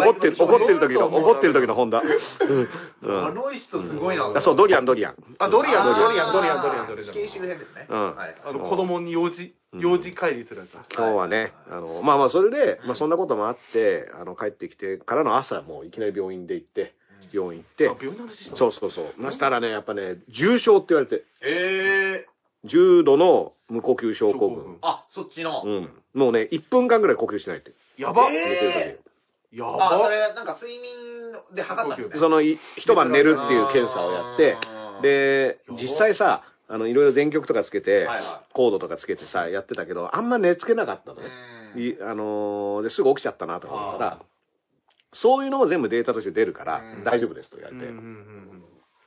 [0.10, 2.02] ってる、怒ってる時の、怒ってる時のホンダ。
[2.02, 2.70] うん。
[3.04, 3.26] うん。
[3.26, 4.34] あの人すごいな。
[4.36, 5.16] あそう、ドリアン、ドリアン。
[5.40, 7.06] あ、ドリアン、ドリアン、ドリアン、ドリアン、ドリアン。
[7.06, 7.88] 死刑囚編ですね。
[7.90, 8.36] うんはい。
[8.44, 10.86] あの、子供に幼児、うん幼児帰りするやつだ。
[10.96, 16.94] 今日はね、あの、まあまあ、それで、まあそんなこともあって、あの、帰ってきてからの朝、もういきなり病院で行って、
[17.32, 19.14] 病院行ってあ、、病院の話したそうそうそう。
[19.18, 24.78] ましたらね、やっぱね、重症って言われて、えー、重度の無呼吸症候群。
[24.82, 25.64] あ、そっちの。
[25.66, 25.90] うん。
[26.14, 27.74] もうね、1分間ぐらい呼吸しないって。
[27.98, 29.04] やばえー寝てるだけ。
[29.52, 30.92] やあ、そばれ、なんか睡眠
[31.54, 32.20] で測ったんですね。
[32.20, 34.58] その、い一晩寝るっていう検査をやって、
[35.02, 41.30] で、実際さ、あの、いろいろ電極とかつけて、はいはコードとかつけてさ、やってたけど、あんま寝つけなかったのね。
[42.02, 44.20] あのーですぐ起きちゃったなとか思ったあら、
[45.14, 47.04] そういうのも全部データとして出るからうん。
[47.04, 47.92] 大丈夫ですと言われて。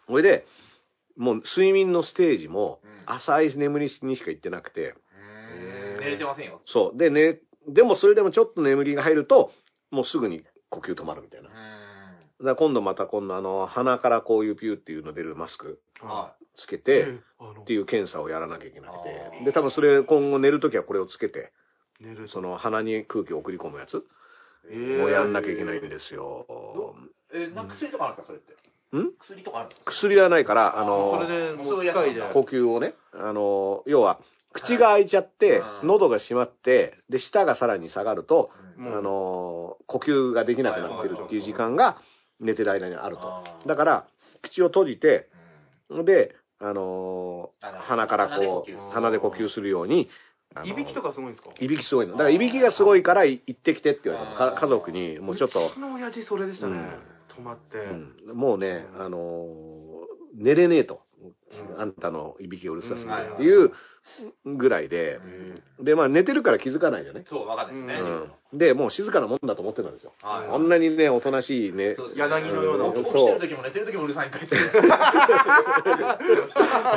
[0.06, 0.46] それで、
[1.16, 2.96] もう睡眠のステージもうん。
[3.06, 4.94] 浅い眠りにしか行ってなくて、
[5.98, 6.60] うん寝れてませんよ。
[6.66, 6.98] そう。
[6.98, 9.52] で、ね、でもそれでもちょっと眠りが入ると、
[9.90, 11.50] もうすぐに呼吸止まるみたいな。
[12.42, 17.06] だ今度また今度あの、鼻からこういうピューっていうの出るマスクはつけて、
[17.62, 19.30] っていう検査をやらなきゃいけなくあて。
[19.40, 19.44] ー。
[19.44, 21.52] で、多分それ今後寝るときはこれをつけて、
[22.26, 23.96] その鼻に空気を送り込むやつ。
[23.96, 24.02] えー
[24.70, 26.46] をやんなきゃいけないんですよ。
[27.32, 27.36] い。
[27.36, 27.68] え、なん。
[27.68, 28.52] か薬とかあるんですか、それって？
[28.96, 29.10] ん？
[29.18, 29.90] 薬とかあるんですか？
[29.92, 31.76] 薬はないから、あその、れでもそう。
[32.32, 34.18] 呼吸をね、あの、要は、
[34.52, 38.86] 口が開いちゃって、うん喉が閉まって、で、舌がさらに下がると、うん。
[38.86, 41.98] うんあの、呼吸ができなくなってるっていう時間が
[42.40, 43.44] 寝てる間にあると。
[43.66, 44.06] だから、
[44.42, 45.28] 口を閉じて、
[45.90, 46.04] うん。
[46.04, 50.08] で、あのあの鼻からこう、鼻鼻で呼吸するように、
[50.64, 51.50] いびきとかすごいんですか？
[51.60, 52.12] いびきすごいの。
[52.12, 54.36] だから、いびきがすごいからい行ってきてって言われたの。
[54.36, 57.42] か家族に、もうちょっとうち、の親父それでしたねうん。
[57.42, 57.78] 止まって。
[57.78, 59.86] うんもうね、あのー
[60.38, 61.00] 寝れねえと。
[61.78, 63.72] あんたのいびきがうるさすぎるっていう
[64.44, 65.20] ぐらいで、
[65.80, 67.24] で、まあ寝てるから気づかないじゃない？
[67.26, 68.26] そう、わかんないですね。
[68.52, 70.12] で、もう静かなもんだと思ってたんですよ。
[70.22, 71.96] はいこんなにね、おとなしいね。
[72.14, 74.56] 柳のような起きてる時も寝てる時もうるさいんかいって。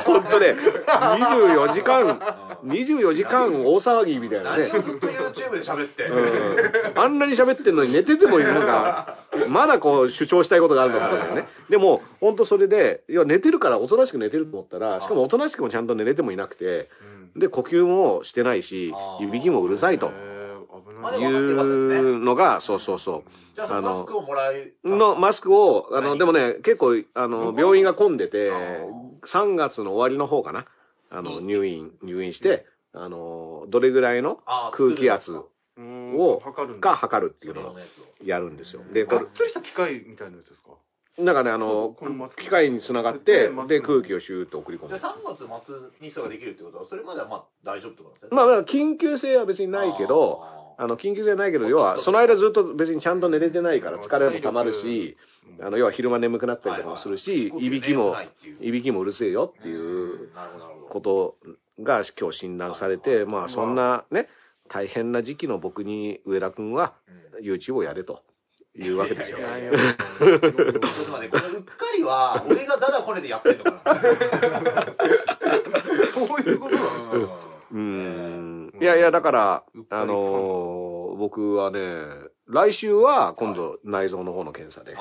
[0.06, 0.56] 本当ね、
[0.88, 2.19] 24時間、
[2.65, 4.69] 24時間大騒ぎみたいなね。
[4.69, 6.04] ずっと YouTube で喋って。
[6.06, 6.15] う
[6.95, 9.17] んあんなに喋ってんのに寝ててもなんか、
[9.48, 11.48] まだこう主張したいことがあるのかみたいなね。
[11.69, 16.89] でも、本当それで、いや、寝てるからおとなしく寝てると思ったら、しかもおとなしくもちゃんと寝れてもいなくて、
[17.35, 20.07] で、呼吸もしてないしいびきもうるさいと。
[20.07, 20.09] い。
[20.12, 23.31] うのが、そうそうそう。
[23.55, 26.19] じゃあそのマスクをもらえのマスクを、あの、何？
[26.19, 28.91] でもね、結構、あの、病院が混んでてあー、
[29.25, 30.65] 3月の終わりの方かな。
[31.09, 31.47] あの、うん。
[31.47, 34.39] 入院、入院して、あの、どれぐらいの
[34.71, 35.31] 空気圧
[35.77, 36.17] うん。
[36.17, 36.89] を、測るんだ。
[36.89, 37.75] が測るっていうのをの
[38.23, 38.83] やるんですよ。
[38.91, 40.69] で、こがっつりした機械みたいなやつですか？
[40.69, 40.75] れ、
[41.19, 41.95] なんかね、あの
[42.38, 44.99] 機械につながってで、空気をシューッと送り込でむ。
[44.99, 48.29] 3月末にそれができるってことは、それまではまあ大丈夫ってことですね。
[48.32, 55.17] まあまあ、緊急性は別にないけど、ああの、緊急性はないけど、要は、その間ずっと別にちゃんと寝れてないから疲れも溜まるし、
[55.60, 58.23] あの、要は昼間眠くなったりとかもするし、はいびきもは
[58.62, 60.29] いびきもうるせえよーっていう。
[60.89, 61.38] こと
[61.82, 64.27] が今日診断されて、まあそんなね、
[64.69, 67.45] 大変な時期の僕に上田君はうん。
[67.45, 68.21] YouTube をやれと
[68.75, 69.39] いうわけですよ。
[69.39, 74.01] いやいやちょっと待って、このうっかりは、俺がダダこねでやってんのかな。
[76.13, 77.39] そういうことなの
[77.71, 78.73] うーん。
[78.82, 81.79] いやいや、だから、あのー僕はね、
[82.47, 84.95] 来週は今度内臓の方の検査で、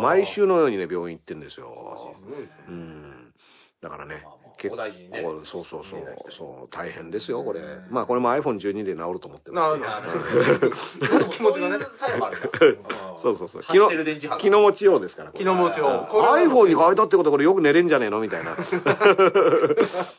[0.00, 2.14] 毎週のようにね、病院行ってんですよ。
[2.16, 3.34] すごいですねうん。
[3.82, 4.24] だからね
[4.64, 6.00] 結大事にね、そうそうそう。
[6.30, 7.60] そう、大変ですよ、これ。
[7.60, 7.86] うん。
[7.90, 9.74] まあ、これも iPhone12 で治ると思ってます。
[9.74, 9.86] けど。
[9.86, 11.84] なるいやね気持ちがね。
[11.98, 12.88] 作用があるんだ
[13.22, 13.62] そうそうそう。
[13.62, 15.44] 走ってる電池波気の持ちようですから、これ。
[15.44, 18.20] 気の持ちをあこれは iPhone に変えたってことはこれよく寝れんじゃねえの？
[18.20, 18.56] みたいな。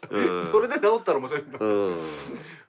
[0.10, 0.50] うん。
[0.52, 1.96] それで治ったら面白いんだうん。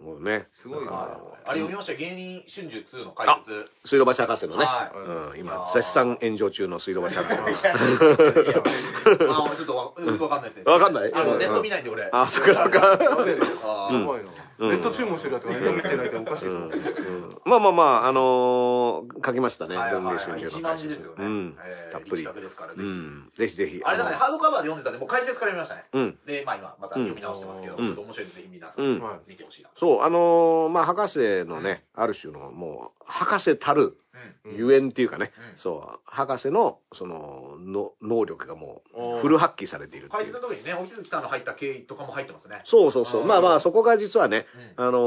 [0.00, 0.46] もうね。
[0.52, 1.92] すごいなああれ読みました？
[1.92, 3.70] よ芸人春秋2の解説。
[3.85, 4.64] 水道橋博士のね。
[4.64, 4.98] はい
[5.32, 7.48] うん、今絶賛炎上中の水道橋博士の。
[7.50, 7.72] いや
[9.32, 9.92] あちょっとわ
[10.28, 10.64] かんないですね。
[10.70, 11.12] わかんない？
[11.14, 12.09] あの、うんネット見ないんで俺。
[12.12, 13.88] あ、そっかそっか。
[13.90, 14.28] うん
[14.59, 19.77] うんネット注文してるやつがネット見てないっておかしいですもんねうんまあまあまあ、あのー書きましたね。
[19.77, 21.25] はいはい文藝春秋一の万字ですよね。
[21.25, 22.25] うんえーたっぷり。
[22.25, 22.88] ですから、うぜひ。
[22.88, 23.31] ん。
[23.37, 23.81] ぜひぜひ。
[23.85, 25.85] あれだからハードカバーで読んでたんで、もう解説から読みましたね。
[25.92, 26.19] うん。
[26.27, 29.71] で、まあ今、また読み直してますけど、うんちょっと面白いんで、ぜひ皆さうん見てほしいな。
[29.77, 33.97] そう、あのーまあ、博士のね、ある種の、もう、博士たるうん。
[34.44, 40.40] ゆえんっていうかね、うんそう、博士の、その、の能力がもう、フル発揮されているっていう解説。
[40.40, 42.61] の時にね、おきずきさんの入った経緯とかも入ってますね。
[42.64, 43.22] そうそうそう。
[43.22, 44.46] うんまあまあ、そこが実はね、
[44.79, 44.98] うんあの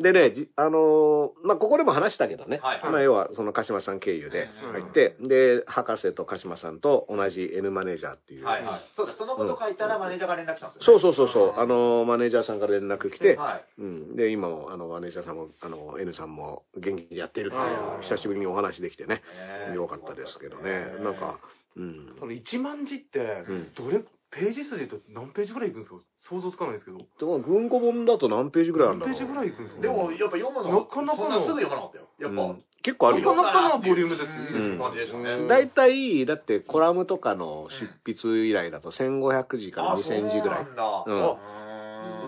[0.00, 8.44] ーでね、じあのーまあ、ここでも話したけどね、はいはいまあ、要は、その鹿島さん経由でうん入って、で、博士と鹿島さんと同じ N マネージャーっていう。
[8.44, 8.80] はいはい。
[8.94, 9.18] そうです。
[9.18, 11.00] そのこと書いたらマネージャーが連絡来たんですそう。
[11.00, 13.64] そうそうそう、あの、のーマネージャーさんから連絡来て、はい。
[13.78, 19.22] うん、で、今も、あの、マネージャーさんも、あの、N さんも元気にやってるっていう久しぶりにお話できてね、
[19.68, 19.74] ね。
[19.74, 21.38] よかったですけどね、なんか、
[21.76, 22.16] うん。
[22.20, 23.72] この1万字ってうん。
[23.74, 25.96] どれページ数で言うと何ページぐらいいくんですか？
[26.20, 26.98] 想像つかないですけど。
[26.98, 29.14] でも、文庫本だと何ページぐらいあるんだろう。
[29.14, 29.82] 何ページぐらいいくんですか？
[29.82, 32.08] でも、やっぱ読むのなかなかのそんなすぐ読まなかったよ。
[32.18, 32.42] やっぱ。
[32.42, 32.64] うん。
[32.82, 33.36] 結構あるよ。
[33.36, 35.48] なかなかのボリュームですようん。
[35.48, 40.64] 大体、だってコラムとかの執筆依頼だと1500字から2000字ぐらい。
[40.64, 41.04] そうなんだ。
[41.06, 41.16] うん。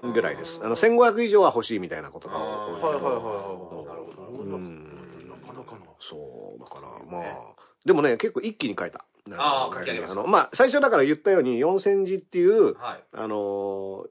[0.02, 0.60] うんぐらいです。
[0.62, 3.14] あの、1500以上は欲しいみたいなことが多いはいはいはいはい
[3.86, 4.58] なるほど
[6.08, 9.04] そう、だから、まあ、でもね、結構一気に書いた。
[9.32, 13.04] あー書き上げましたあの、まあ、最初だから言ったように4000字っていう、はい。
[13.12, 14.04] あのー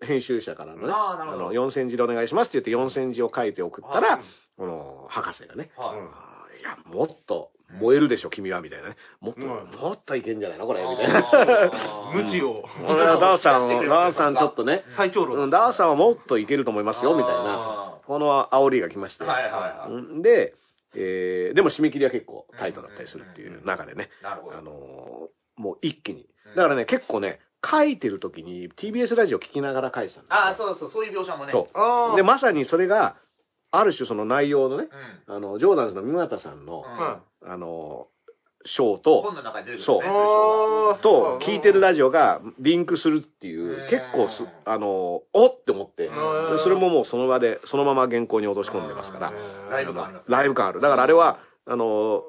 [0.00, 4.20] 編集者からのね、あーなるほどの4000字でお願いしますって言って4000字を書いて送ったら、はい
[4.56, 5.98] この博士がね、はい。
[5.98, 8.96] あーいや、もっと燃えるでしょ、君は、みたいなね。
[9.20, 11.70] もっと、うんもっといけんじゃないのこれ、みたいな。
[12.14, 19.24] 無知を俺はダーさんを、ダーさんちょっとね、最強論うんダーさんはもっといけると思いますよ、みたいな、あこの煽りが来まして。
[19.24, 19.92] ーはいはいはい。
[19.92, 20.54] うんで、
[20.94, 24.62] えーでも締め切りは結構タイトだったりするっていう中でね、なるほどあ。
[24.62, 25.28] のー
[25.60, 26.54] もう一気にうん。
[26.56, 31.50] だからね、結構ね、書いてる時に TBS ラジオ聞きながら書いてたんですよああ、そうそう、そういう描写もね。
[31.50, 32.16] そあう。
[32.16, 33.16] で、まさにそれが、
[33.70, 34.88] ある種その内容のね、
[35.26, 35.34] うん。
[35.34, 38.06] あの、ジョーダンズの三股さんの、はあの、
[38.64, 40.04] ショーと、本の中に出てくるね。
[40.04, 41.02] そう。
[41.02, 46.10] と、聞いてるラジオがリンクするっていううん、結構す、あの、おって思って、
[46.58, 49.34] それももうその場で、そのまま原稿に落とし込んでますから、
[49.70, 50.30] ライブ感あります。
[50.30, 50.80] ライブ感ある。
[50.80, 52.24] だからあれは、あの、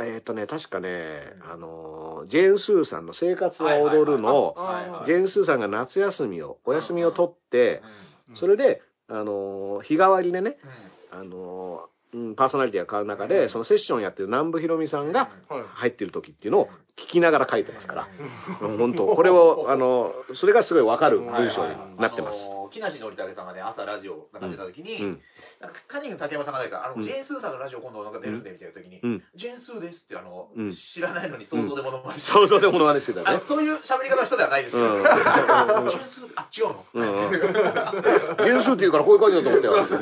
[0.00, 4.56] えっ、とね、確かね、あの、ジェーン・スーさんの生活は踊るの、
[5.04, 7.82] ジェーン・スーさんが夏休みを、お休みを取って、
[8.28, 8.36] うん。
[8.36, 10.58] それで、あの、日替わりでね、
[11.12, 11.20] うん。
[11.20, 15.62] あの、うんパーソナリティが変わる中で、そのセッションやってる南部ひろみさんがはい。
[15.74, 16.68] 入ってる時っていうのを
[17.06, 18.08] 聞きながら書いてますから、
[18.60, 22.46] うん本当これを、あの、それがすごいわかる文章になってます。
[22.46, 25.20] あのー木梨憲武さんがね、朝ラジオなんか出た時に、うん。
[25.60, 27.02] なんかカンニング竹山さんが誰か、あの、うん。
[27.02, 29.22] ジェーンスーさんのラジオ今度なんか出るんでみたいな時に、うん。
[29.34, 30.70] ジェーンスーですってあの、うん。
[30.70, 33.40] 知らないのに想像でものまねして想像でものまねしてたね。
[33.48, 34.96] そういう喋り方の人ではないですよ。
[34.96, 35.02] うん。
[35.02, 39.98] ジェーンスー、あ、違うの、ジェーン・スーって言うからこういう感じだと思ったよって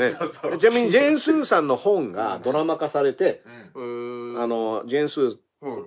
[0.50, 0.58] ね。
[0.58, 3.42] ちなみにジェーン・スーさんの本がドラマ化されて、
[3.74, 5.38] あの、ジェーン・スーうん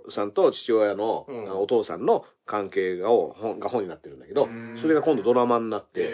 [0.10, 1.52] さんと父親の、うん。
[1.60, 6.06] お父さんの関係がを本が本になってるんだけどうん、それが今度ドラマになって、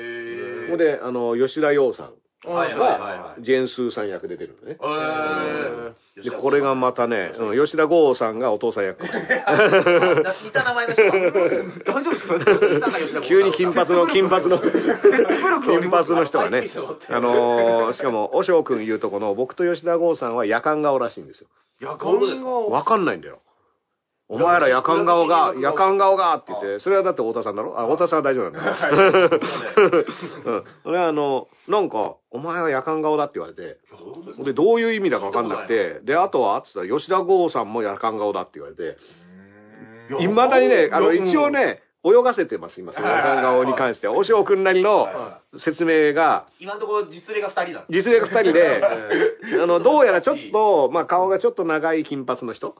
[0.67, 2.13] ここで、あの、吉田洋さん
[2.47, 3.19] はいはいはいはい。
[3.19, 4.77] が、ジェーン・スーさん役で出てるのね。
[4.79, 6.23] えー。
[6.23, 7.65] で、これがまたね、うん。
[7.65, 9.43] 吉田剛さんがお父さん役かもしれない。
[9.45, 11.11] あ似た名前の人が。
[11.85, 12.19] 大丈夫で
[13.07, 13.21] すか？
[13.21, 16.69] 急に金髪の、金髪の、 金髪の人がね、
[17.09, 21.47] あのーしかも、和尚くん言うとこの、僕と吉田剛さんは夜間顔らしいんですよ。
[21.79, 23.39] 夜間がわかんないんだよ。
[24.27, 27.79] お前ら夜間顔が、夜間顔がって言って、それはだって太田さんだろ？
[27.79, 28.89] あ、太田さんは大丈夫なんだ。
[28.89, 30.05] よ。
[30.45, 30.63] うん。
[30.83, 33.77] それはあの、なんか、お前は夜間顔だって言われて、
[34.43, 38.97] で、どういう意味だかわかんなくて、で、あとはつったら、吉田剛さんも夜間顔だって言われて、
[40.19, 44.13] いまだにね、あの、うん一応ね、泳がせてます、今、その夜間顔に関しては。
[44.13, 48.83] おしおくんなりのは説明が、今のところ実例が2人なんですよ実例が二人で、
[49.63, 52.75] あの、どうやらちょっと、まあ、顔がちょっと長い金髪の人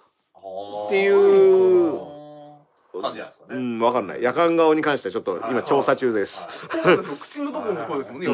[0.88, 2.16] っていう
[3.02, 3.56] 感じなんですかね。
[3.56, 4.24] うん、わかんない。
[4.24, 6.34] 夜間顔に関してはちょっと今調査中です。
[7.22, 8.28] 口のとこもそうですもんね、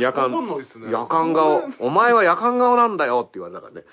[0.00, 0.90] 夜間うんの。
[0.90, 3.84] 夜間顔、お前は夜間顔なんだよって言われたからね。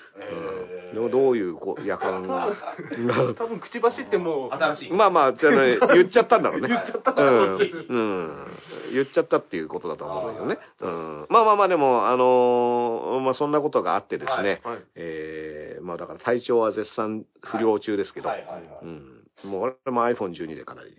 [0.92, 2.52] でもどういうこう夜間顔。
[3.34, 4.92] 多分口走ってもう、新しい。
[4.92, 6.68] まあまあ、じゃあね、 言っちゃったんだろうね。
[6.68, 8.46] 言っちゃったそっちうん。
[8.92, 10.58] 言っちゃったっていうことだと思うんだけどね。
[10.80, 11.26] うん。
[11.30, 14.60] まあまあまあ、でも、あのーまあそんなことがあってですね。
[14.64, 14.78] はい。
[14.96, 18.28] えーまあだから体調は絶賛不良中ですけど。
[18.28, 18.38] はい。
[18.40, 18.48] はい。
[18.48, 18.62] はい。
[18.82, 19.22] うん。
[19.44, 20.96] もう俺も iPhone12 でかなり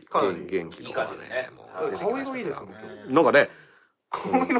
[0.50, 1.50] 元気とかね。
[2.00, 2.68] 顔色いいですね。
[3.10, 3.50] なんかね、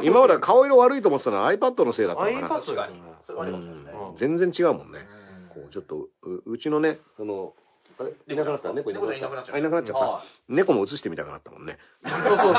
[0.00, 0.04] ん。
[0.04, 4.14] 今までは顔色悪いと思ってたのは iPad のせいだったのかな。
[4.16, 4.98] 全然違うもんね。
[4.98, 5.48] うん。
[5.48, 7.54] こうちょっとう、うちのね、この、
[7.98, 8.12] あれ？
[8.34, 8.72] いなくなった？
[8.72, 9.56] 猫いなくなっ猫ちゃんいなくなっちゃた。
[9.56, 10.22] あいなくなっちゃった。
[10.48, 11.78] 猫も映してみたくなったもんね。
[12.04, 12.54] そうそう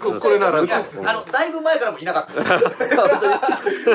[0.00, 0.20] そう。
[0.20, 0.66] これならあの、
[1.24, 2.96] だいぶ前からもいなかったです。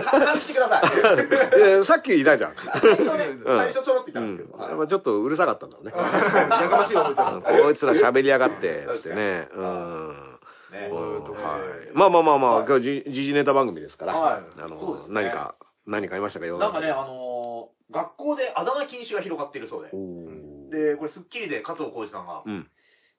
[0.03, 1.85] 感じてください。
[1.85, 2.55] さっきいたじゃん。
[2.55, 4.87] 最初ね、うん最初ちょろって言うんったんですけど。
[4.87, 5.93] ちょっとうるさかったんだろうね。
[5.95, 7.41] やかましい思いちゃう。
[7.41, 9.47] こいつら喋りやがって、つってね。
[9.55, 10.13] うん。
[11.93, 15.55] まあまあまあまあ、はい今日じ時事ネタ番組ですから、はいあの何か、
[15.87, 16.45] 何かありましたか？
[16.45, 16.57] よ。
[16.57, 19.89] なんかね、あのー、学校であだ名禁止が広がっているそうで
[20.75, 22.67] で、これ、スッキリで加藤浩次さんが、うん。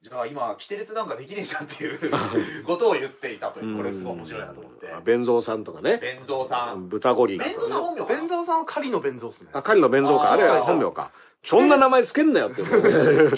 [0.02, 1.98] じゃあ今、キテレツなんかできねえじゃんっていう
[2.64, 4.92] ことを言っていたという、これすごい面白いなと思って。
[4.92, 5.98] あ弁蔵さんとかね。
[5.98, 6.88] 弁蔵さん。
[6.88, 7.54] 豚ゴリラね。
[7.54, 9.50] 蔵さん本名弁蔵さんは狩りの弁蔵っすね。
[9.52, 10.32] あ、狩りの弁蔵か。
[10.32, 11.12] あれあー本名か。
[11.46, 12.62] そんな名前つけんなよって。
[12.62, 12.68] キ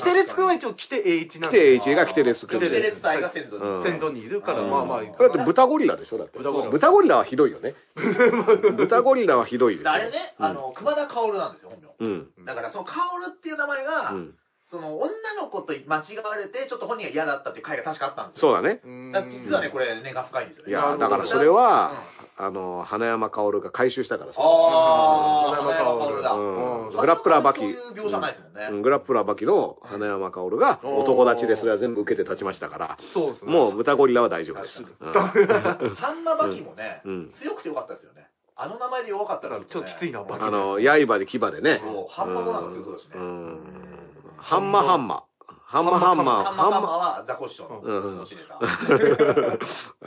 [0.03, 1.77] テレツくんは一応キテ栄一なんキテ栄で。
[1.77, 2.93] 一がキテレス君キテレで。
[2.97, 3.83] ツ隊が先祖うんに。
[3.85, 5.05] 先祖にいるから、うんまあまあ。
[5.05, 6.39] だって豚ゴリラでしょだって。
[6.39, 7.75] 豚ゴリラはひどいよね。
[8.77, 9.91] 豚ゴリラはひどいですよ。
[9.91, 12.07] あれね、あの、熊田薫なんですよ、本名。
[12.07, 12.45] うん。
[12.45, 14.35] だから、その薫っていう名前が、うん。
[14.71, 15.09] その、女
[15.41, 18.53] の子と間違われて、ちょっと本人が嫌だったっていう回が確かあったんですよ。
[18.53, 18.83] そうだね。
[19.13, 20.71] だ実はね、これ、根が深いんですよね。
[20.71, 22.03] いや、だからそれは、
[22.37, 24.41] あの、花山薫が回収したからさ。
[24.43, 27.01] あー、花花山薫だ。
[27.01, 27.61] グラップラーバキ。
[27.61, 28.69] そういう描写ないですもんね。
[28.71, 33.53] うんグラップラーバキの花山薫が男立ちでそれは全部受けて立ちましたから、そうですね。
[33.53, 34.83] もう豚ゴリラは大丈夫です。
[34.83, 38.29] うんハンマバキもね、うん強くてよかったですよね。
[38.55, 41.81] あの名前で弱かったら、ちょっときついな、バキあの、刃で牙でね。
[41.83, 44.08] そうハンマもなんか強そうだしねうん。
[44.37, 45.25] ハンマハンマ。
[45.65, 46.45] ハンマハンマ。
[46.45, 48.59] ハンマハンマはザコシショウの持ちネタ。
[48.59, 48.65] う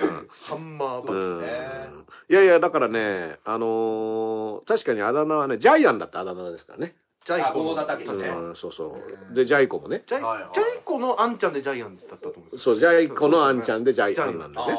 [0.05, 1.89] んハンマーそうですね
[2.30, 6.95] いやいや、だからね、あのー確かにあだ名はね、ジャイアンだってあだ名ですからね。
[7.26, 7.74] ジャイあ、ゴコの。
[7.74, 8.28] ーダタケシね。
[8.30, 8.93] うん、そうそう
[9.30, 9.32] う。
[9.32, 10.03] んで、ジャイコもね。
[10.07, 10.22] ジャイ
[10.84, 14.74] コのアンちゃんでジャイアンだったと思うんですそう、ジャイコのアンちゃんでジャイアンなんだね。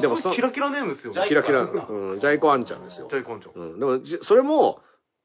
[0.00, 1.20] でもキラキラネームですよね。
[1.20, 3.16] ジャイキラキラ、うん、ジャイコアンちゃんですよジ。
[3.16, 3.62] ャイコアンちゃん。
[3.62, 4.82] うん、でも、じそれも、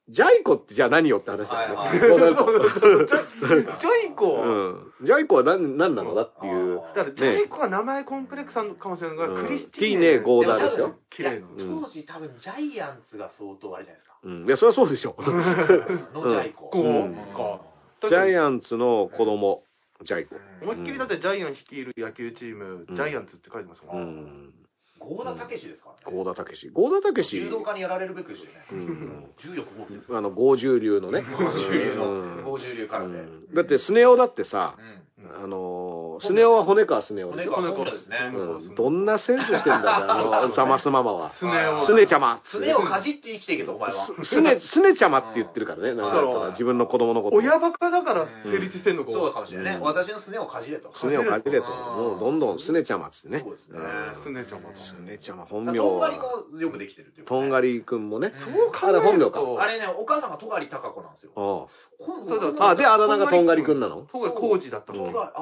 [0.08, 2.00] ジャイコってじゃあ何よって話だよはいね。
[2.00, 2.08] はい
[3.80, 4.92] ジャイコは、うん。
[5.02, 6.76] ジャイコは何、何なのだっていう。
[6.94, 10.94] だからジャイコが名前コンプレックスなのかもしれないが、うんクリスティーネゴーダーですよ。
[11.10, 11.46] 綺麗な。
[11.48, 14.16] うん当時多分ジャイアンツが相当あれじゃないですか。
[14.22, 14.46] うん。
[14.46, 15.16] いや、それはそうでしょ。
[16.14, 16.68] のジャイコ。
[16.70, 17.60] こううんか。
[18.08, 19.64] ジャイアンツの子供、
[20.04, 20.36] ジャイコ。
[20.62, 24.22] 思いっきりだってジャイアン率いる野球チーム、うんジャイアンツって書いてますもんね。
[24.22, 24.54] うん。
[24.98, 26.16] ゴーダタケシですからね。
[26.16, 26.68] ゴーダタケシ。
[26.70, 27.36] ゴーダタケシ。
[27.36, 28.52] 柔道家にやられるべくしてね。
[28.72, 29.26] うん。
[29.36, 30.16] 重力豪気です。
[30.16, 31.22] あの、豪獣流のね。
[31.38, 32.04] 豪重流うの、
[32.40, 33.18] ん豪重流からね。
[33.18, 33.22] う
[33.52, 34.96] んだって、スネ夫だってさ、うん
[35.42, 37.52] あのー、スネ夫は骨川スネ夫でしょ。
[37.52, 38.16] 骨川ですね。
[38.34, 38.74] うん。
[38.74, 41.30] どんなセンスしてんだよ、 あの、サマスママは。
[41.30, 41.86] スネ夫。
[41.86, 42.40] スネちゃま。
[42.42, 44.06] すねをかじって生きていけと、お前は。
[44.24, 45.94] すね、すねちゃまって言ってるからね。
[45.94, 47.36] なんか自分の子供のこと。
[47.36, 49.12] 親バカだから成立してんのか。
[49.12, 49.78] そうかもしれないね。
[49.78, 50.90] うん私のすねをかじれと。
[50.94, 51.66] すねをかじれと。
[51.66, 53.40] うんもうどんどんすねちゃまっつってね。
[53.44, 53.78] そうですね
[54.22, 54.70] スネちゃんは。
[54.74, 56.22] すねちゃま、本名とんがりは。
[56.22, 57.40] こよくできてるっていうかね。
[57.40, 58.32] とんがりくんもね。
[58.34, 59.40] そうあれ本名か。
[59.40, 61.30] とあれね、お母さんが戸狩貴子なんですよ。
[61.36, 61.66] あ
[62.04, 62.70] 今そうそうあ。
[62.70, 64.06] あ、で、あだ名がとんがりくんなの？
[64.12, 65.06] そうが工事だったの。
[65.06, 65.40] 戸狩、ああ。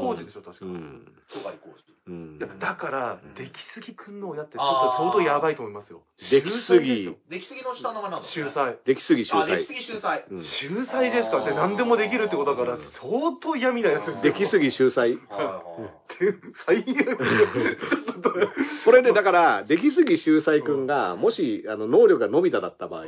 [0.00, 0.64] 工事でしょ、確か。
[0.66, 1.22] いうん。
[1.28, 1.84] 戸狩工事。
[2.10, 2.48] うんや。
[2.58, 6.02] だから、出来すぎくんの親ってちょっと相当やばいと思いますよ。
[6.30, 7.16] 出来すぎ。
[7.30, 8.26] 出来すぎの下の名前なんだ。
[8.28, 8.50] 秀。
[8.50, 8.76] 才。
[8.84, 9.76] 出来すぎ秀あ、出来す才。
[9.76, 10.24] ぎ秀才。
[10.30, 11.36] うん秀才ですか？
[11.38, 14.32] らって何でもできるってことだから、相当嫌味なやつですよ。
[14.32, 15.10] 出来すぎ秀才。
[15.10, 15.90] はいはい
[16.66, 16.84] 最悪。
[16.84, 18.30] ちょっと、
[18.84, 23.04] これで、だから、出来すぎ秀才くんが、もし、あの、能力が伸びただった場合、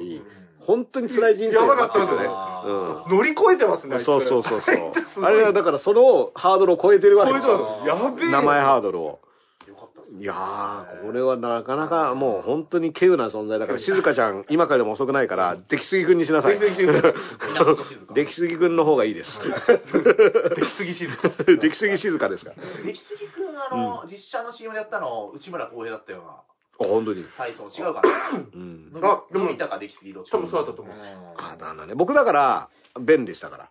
[0.60, 3.16] 本当に辛い人生やばかったんですよねあうん。
[3.16, 3.98] 乗り越えてますね。
[3.98, 4.92] そうそうそうそう
[5.24, 7.82] あれはだからそのハードルを超えてるわけですよ。
[7.84, 8.30] やべえ。
[8.30, 9.20] 名前ハードルを。
[9.68, 16.58] よかったっすねいやー、これはなかなかもう本当に稀有な存在だから、 静香ちゃん、今からでも遅くないから、出来すぎくんにしなさい。
[16.58, 19.38] 出来すぎくん出来すぎくんの方がいいです。
[20.56, 21.58] 出来すぎしる。
[21.58, 22.56] 出来すぎ静かですから。
[22.84, 26.32] 出来すぎくん、あの、実写の CM でやったの、内村航平だったような。
[26.80, 27.24] あ、本当に。
[27.36, 28.10] 体操違うかな。
[28.54, 28.92] うん。
[29.02, 30.38] あでもたか出来すぎどっちか。
[30.38, 31.00] 多分そうだったと思ううん
[31.36, 31.94] あ、だなね。
[31.94, 32.68] 僕だから、
[33.00, 33.68] 弁でしたから。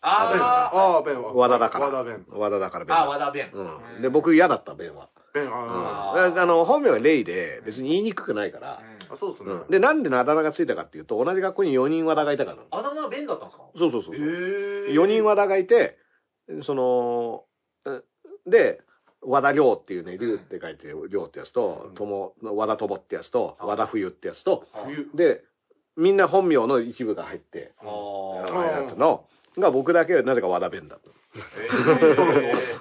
[0.00, 1.32] あああ、弁は。
[1.34, 1.86] 和田だから。
[1.86, 2.24] 和田弁。
[2.28, 3.50] 和田だから弁あ、和田弁。
[3.52, 4.02] うん。
[4.02, 5.08] で、僕嫌だった、弁は。
[5.34, 5.50] 弁、うん。
[5.52, 8.80] ああの、本名がレイで、別に言いにくくないから。
[9.10, 9.14] あ。
[9.14, 9.52] あ、そうですね。
[9.52, 9.68] うん。
[9.68, 12.58] で、なんであだ名がついたかっていうと、同じ学校に4人和田がいたから。
[12.70, 13.64] あだ名は弁だったんですか？
[13.74, 14.24] そうそうそうそう。
[14.26, 14.92] へえ。
[14.92, 15.98] 4人和田がいて、
[16.62, 17.44] その、
[17.86, 18.02] え
[18.46, 18.80] で、
[19.20, 25.10] 和田亮っていうね、龍って書いて、亮ってやつと、とも、和田友ってやつと、和田冬ってやつと、冬。
[25.14, 25.42] で、
[25.96, 28.64] みんな本名の一部が入って、あああ。
[28.64, 29.26] れだったの、
[29.58, 31.10] が僕だけはなぜか和田弁だった。
[31.34, 32.78] えー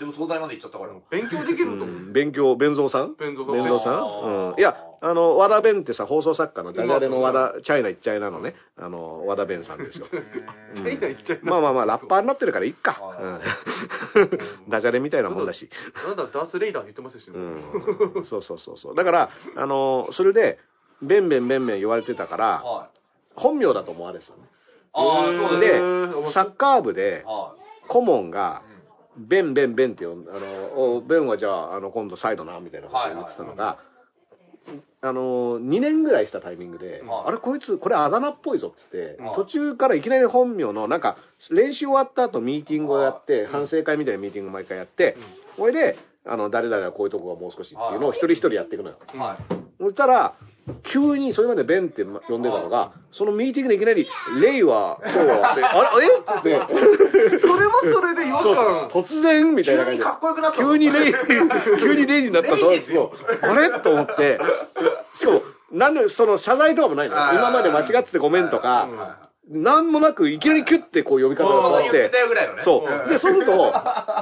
[0.00, 0.92] でも東大まで行っちゃったから。
[1.10, 1.88] 勉強できると思う。
[1.88, 3.14] うん勉強、弁蔵さん？
[3.14, 4.50] 弁蔵さん弁蔵さん？
[4.50, 4.58] うん。
[4.58, 10.06] いや、あの、和田弁ってさ、放送作家のダジャレの和田、チャイナ行っちゃいなのね、あの、和田弁さんですよ。
[10.74, 12.98] チャイナ行っちゃいまあまあまあ、ラッパーになってるからいっか。
[13.00, 13.40] あ
[14.16, 14.30] うん。
[14.68, 15.70] ダジャレみたいなもんだし。
[16.04, 17.38] なんだ、ダースレイダーに言ってましたしね。
[17.38, 18.24] うん。
[18.24, 18.94] そうそうそうそう。
[18.94, 20.58] だから、あの、それで、
[21.02, 22.98] ベンベンベンベン言われてたから、はい。
[23.36, 24.44] 本名だと思われてたのね。
[25.60, 27.54] でサッカー部で、は
[27.88, 28.62] 顧問が
[29.16, 33.78] ベンベンベンって呼んあの、おベンはじゃあ、あの、今度サイドな、みたいなことを言ってたのが、
[35.02, 37.28] あの、2年ぐらいしたタイミングで、はい。
[37.28, 39.34] あれ、こいつ、これあだ名っぽいぞっつって、はい。
[39.34, 41.16] 途中からいきなり本名の、なんか、
[41.50, 45.16] 練習終わった後ミーティングをやって、反省会みたいなミーティングを毎回やって、
[45.56, 48.96] これで、あの、誰々はこういうとこがもう少しっていうのを一人一人やっていくのよ。
[49.14, 49.54] はい。
[49.78, 50.34] そしたら、
[50.82, 54.06] 急にそれまでベンって呼んでたのが、そのミーティングでいきなり、
[54.40, 58.88] レイは、今日はって、 あれ、えって、それもそれで違和そう感。
[58.90, 60.04] そう突然みたいな感じで。
[60.04, 61.14] 急にかっこよくなった急にレイ、
[61.80, 63.12] 急にレイになったレイですよ。
[63.14, 63.50] そう。
[63.50, 63.70] あれ？
[63.80, 64.40] と思って、
[65.16, 69.16] そう、なんで、その謝罪とかもないの今まで間違っててごめんとか、は
[69.48, 72.10] なんもなく、いきなりキュッてこう呼び方が変そうわって。
[72.62, 73.08] そう。
[73.10, 73.74] で、そうすると、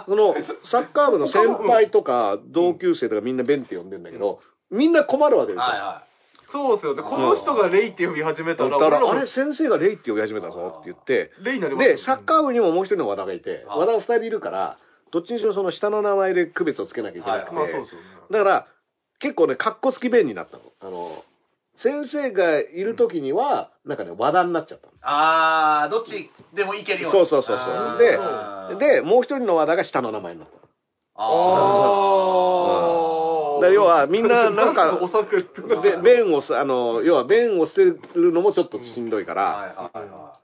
[0.08, 0.34] その、
[0.64, 4.40] サッカー部の先輩とか、同級生とかみんなベンって呼んでんだけど、
[4.70, 6.02] みんな困るわけですよ。
[6.58, 6.94] はいはそうですよ。
[6.94, 11.96] で、この人がレイって呼び始めたら、だから、あれ、先生がレイって呼び始めたぞって言って、レイになりますよ。
[11.96, 14.78] で、サッカー部にももう一人の和田がいて、はい和田が二人いるから、
[15.10, 18.06] どっちにしろその下の名前で区別をつけなきゃいけなくて、まあそうですよね。
[18.30, 18.66] だから、
[19.18, 20.62] 結構ね、カッコつき弁になったの。
[20.80, 21.22] あの、
[21.76, 27.68] 先生がいる時には、なんかね、和田になっちゃったあー、どっちでもいけるよそうそうそうそう。
[27.68, 28.72] あーであー。
[28.74, 28.78] の。
[28.78, 30.62] で、もう一人の和田が下の名前になったの。
[31.14, 32.61] ああだから
[33.70, 34.98] 要はみんな なんか
[35.82, 37.84] で、弁をす、あの、要は弁を捨て
[38.14, 39.34] るのもちょっとしんどいかー。
[39.34, 39.90] ら、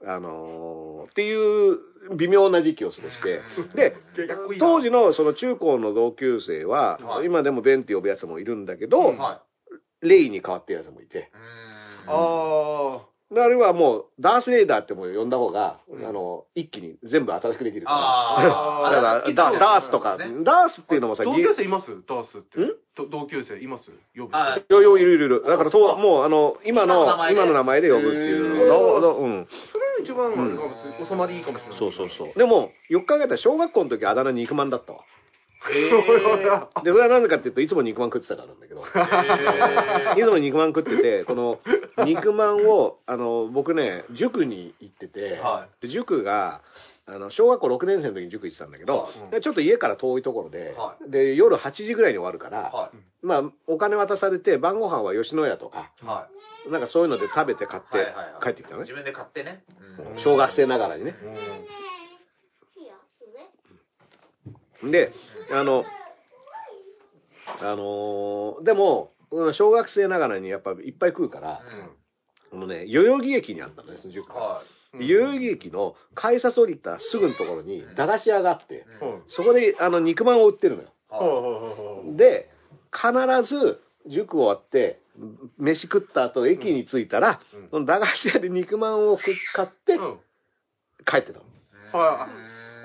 [0.05, 1.79] あのーっていう
[2.15, 3.41] 微妙な時期を過ごして、
[3.75, 3.95] で、
[4.59, 7.25] 当時のその中高の同級生は、はい。
[7.25, 9.15] 今でもベンって呼ぶやつもいるんだけど、
[10.01, 11.31] レイに変わってるやつもいて、
[12.07, 18.89] あであれはもう、ダースレイダーってもう呼んだ方が、あの、一気に全部新しくできるから。
[18.89, 21.91] だから、ダダースとか、ねダースっていうのもさ、同ぎ級生います？
[22.07, 22.73] ダースってん？
[22.95, 23.91] ど同級生います？
[24.17, 24.29] 呼ぶ。
[24.31, 25.43] あいやいやいるいるいる。
[25.47, 28.49] だからと、もう、あの、今の、今今のの名前で呼ぶっていう
[29.19, 29.47] うん。
[29.71, 30.59] それが一番、うん
[31.07, 31.77] 収まりいいかもしれない。
[31.77, 32.39] そうそうそう。
[32.39, 35.01] でも、よく考えたら小学校の時あだ名肉まんだったわ。
[35.71, 36.83] えー。
[36.83, 38.83] で、それはなんでかっていうといつも肉まん食ってたからなんだけど。
[40.17, 41.59] えいつも肉まん食ってて、この
[42.05, 46.61] 肉まんを、あの、僕ね、塾に行ってて、はで塾が、
[47.05, 52.75] あの、小学校6年生の時に塾行ってたんだけど、はいでちょっと家から遠いところで、はで、夜8時ぐらいに終わるから、ー。
[52.75, 52.91] は
[53.21, 56.05] まあ、お金渡されて、晩ご飯は吉野家とか、い。
[56.05, 56.27] は
[56.69, 57.85] なんかそういうので食べて買っい。
[57.91, 58.93] て帰ってきたのね自。
[58.93, 59.63] 分で買ってね。
[60.13, 61.15] うん小学生ながらにね。
[64.81, 65.11] うんで、
[65.51, 65.85] あの、
[67.61, 71.61] あのーでも、うん小学生ながらにやっぱいっぱい食うから、
[72.51, 74.35] うんあのね、代々木駅にあったのね、その塾が。
[74.35, 79.03] はで代々木駅の改札降りたすぐのところに駄菓子屋があって、い。
[79.03, 80.89] はいうんそこであの肉まんを売ってるのよ。
[81.09, 82.49] はいで、
[82.91, 84.99] 必ず塾終わって、
[85.57, 89.17] 飯食った後駅に着いたら、うんその駄菓子屋で肉まんを
[89.53, 90.17] 買ってうん
[91.05, 91.45] 帰ってたの。
[91.97, 92.27] は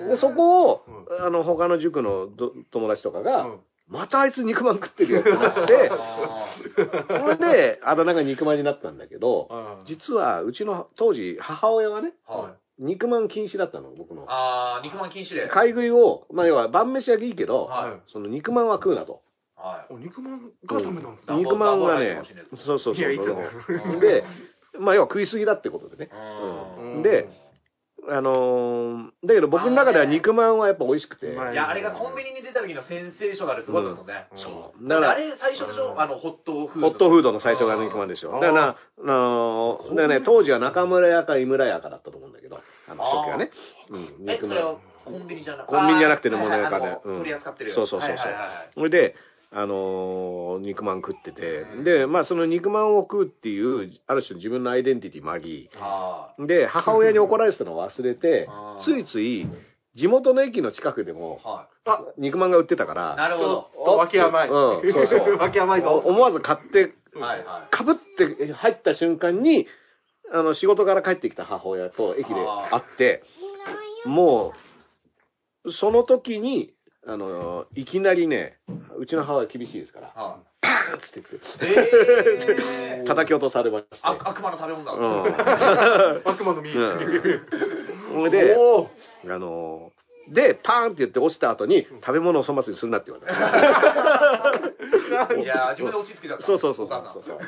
[0.07, 6.47] で、そこをう、あの、他の塾のど友達とかが、うんまたあいつ肉まん食ってるよって なって、あ
[7.07, 12.13] それで、あだ名が肉まんになったんだけど、はい実は、うちの当時、母親がね、
[12.79, 14.25] 肉まん禁止だったの、僕のい。。
[14.27, 15.47] あー、肉まん禁止で。
[15.47, 19.21] 買い食いを、まあ、要は晩飯はいいけど、はその肉まんは食うなと。
[19.55, 19.93] はい。
[19.93, 21.35] お肉まんがダメなんですね。
[21.35, 22.23] うん肉まんはね
[22.55, 22.95] そうそうそう。
[22.95, 23.43] いやいつも
[23.93, 24.25] うんで、
[24.79, 26.09] まあ、要は食いすぎだってことでね。
[27.03, 27.29] で、
[28.07, 31.33] あのーだけど僕の中では肉まんはやっぱ美味しくて。
[31.33, 34.27] いや、あれがコンビニに出た時のセンセーショナルすごいですもんね。
[34.31, 34.35] う。
[34.35, 34.37] ん。
[34.37, 34.87] そう。
[34.87, 35.99] だか、らら、あれ最初でしょ？
[35.99, 36.89] あの、ホットフード。
[36.89, 38.39] ホットフードの最初が肉まんでしょ。
[38.39, 43.51] だから、あのーだからね、当時は中村屋か井村屋かだったと思うんだけど、あの初期はね。
[43.89, 44.49] うん、え、肉まん。
[44.49, 44.75] それは。
[45.05, 47.17] コンビニじゃなくコンビニじゃなくてねあーもうねはいはいあのうん。
[47.19, 48.27] 取り扱ってるよそうそうそうそう。
[48.27, 48.69] はいはいはいはい。
[48.73, 49.15] それで、
[49.57, 58.49] あのー肉まん食ってて、で、まあその肉まんを食うっていう、ある種自分のアイデンティティもあり、あで、母親に怒られてたのを忘れて
[58.79, 59.47] ついつい、
[59.95, 61.69] 地元の駅の近くでも、は
[62.17, 63.15] 肉まんが売ってたから、い。
[63.15, 63.97] なるほど。
[63.97, 64.49] 脇甘い。
[64.49, 66.01] うんそうそう 脇甘いぞ。
[66.03, 67.73] 思わず買って、はいはい。
[67.73, 69.67] かぶって入った瞬間に、
[70.33, 73.23] あの、仕事から帰ってきた母親と駅で会って、
[74.03, 74.53] も
[75.63, 76.74] う、その時に、
[77.07, 78.57] あの、いきなりね、
[78.97, 81.85] うちの母親厳しいですから、はパーンって言って、い。
[82.99, 83.05] えー。
[83.07, 83.99] 叩き落とされまして。
[84.01, 84.93] あ悪魔の食べ物だ。
[84.93, 86.73] う 悪魔の実。
[86.73, 87.45] ん。
[88.11, 89.91] それで、おーあの、
[90.29, 93.35] で、パーンって言って落ちた後に、食べ物を粗末にするなって言われた。
[95.35, 96.45] いやー、自分で落ち着けちゃった。
[96.45, 97.39] そうそうそうそうそう。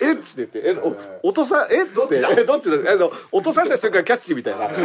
[0.00, 0.76] えっつって言って、え、
[1.22, 1.84] お、お父さん、え？
[1.86, 2.30] どっちだ？
[2.30, 2.92] えどっちだ？
[2.92, 4.68] あの、落とされた瞬間キャッチみたいな。
[4.68, 4.82] なんで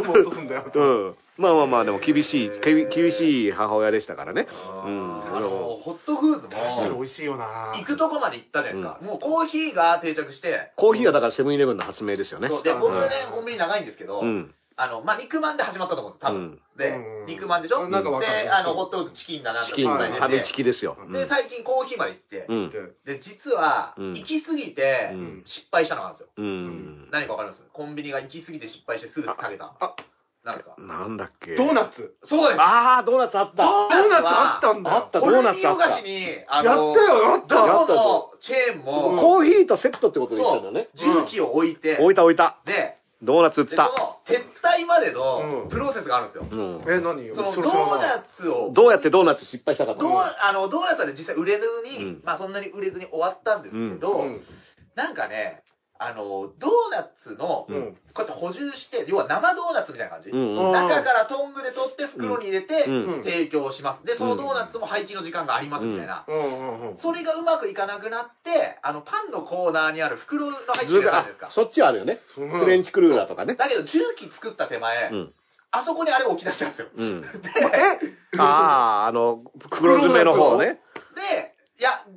[0.00, 0.70] も落とすんだよ。
[0.72, 1.16] うん。
[1.36, 4.48] まあまあまあ、でも厳しい、厳しい母親でしたからね。
[4.84, 5.36] うん。
[5.36, 6.52] あの、ホットフーズも、
[6.98, 9.00] 美味しいよな行くとこまで行ったじゃないですか。
[9.02, 12.48] もうコーヒーが定着して、コーヒーはだからセブンイレブンの発明ですよね。
[12.48, 13.00] そうで、うん僕ね、
[13.32, 14.54] コンビニ長いんですけど、うん。
[14.78, 16.40] あの、まあ、肉まんで始まったと思うんです、多分。
[16.40, 17.88] うんでうん、肉まんでしょ？
[17.88, 20.96] なんかわかるで、あの、ホットフーズチキンだなってファミチキですよ。
[21.12, 22.70] で、最近コーヒーまで行って、うん。
[23.04, 26.32] で、実は、うん行き過ぎてうん、失敗したのがあるんですよ。
[26.36, 27.08] うん。
[27.10, 27.64] 何かわかります？
[27.72, 29.74] コンビニが行き過ぎて失敗してすぐ食べた。
[29.80, 29.96] あ
[30.44, 30.76] なんですか？
[30.78, 31.56] なんだっけ？
[31.56, 32.14] ドーナツ。
[32.22, 33.64] そうですあー、ドーナツあった。
[33.64, 34.96] ドドーナツあったんだよ。
[34.96, 37.86] あったホルニードーナツあったお菓子に、あやの、ったよ、やったどよ。
[37.88, 40.88] このチェーンも、コーヒーとセットってことで言ったんだそうね、。
[40.94, 42.58] 重機を置いて、置いた置いた。
[42.64, 44.00] で、ドーナツ売ってでそた。
[44.00, 45.68] の撤退までのうん。
[45.68, 46.46] プロセスがあるんですよ。
[46.50, 46.82] うん。
[46.86, 47.26] え、何？
[47.26, 52.20] よそのドーナツを、どうやってドーナツ失敗したかとどう、あの、ドーナツはね実際売れずに、うん。
[52.24, 54.40] まあそんなに売れずに終わったんですけど、うん。
[54.94, 55.62] なんかね、
[56.00, 57.66] あの、ドーナツの。
[57.66, 60.30] こうやって補充して、要は生ドーナツみたいな感じ。
[60.30, 64.04] うんうん中からトングで取って袋に入れて、うん提供します。
[64.04, 66.24] で、そのドーナツも廃棄の時間がありますみたいな。
[66.96, 71.50] それがうまくいかなくなって、あの、パンのコーナーにある袋の廃棄があるじゃないですか。
[71.50, 72.18] そっちはあるよね。
[72.38, 73.56] うんフレンチクルーラーとかね。
[73.56, 75.34] だけど、重機作った手前、うん。
[75.70, 76.88] あそこにあれを置き出したんですよ。
[76.96, 77.20] うん。
[77.20, 77.26] で、
[78.38, 80.80] ああ、あの、袋詰めの方ね。
[81.14, 81.54] で、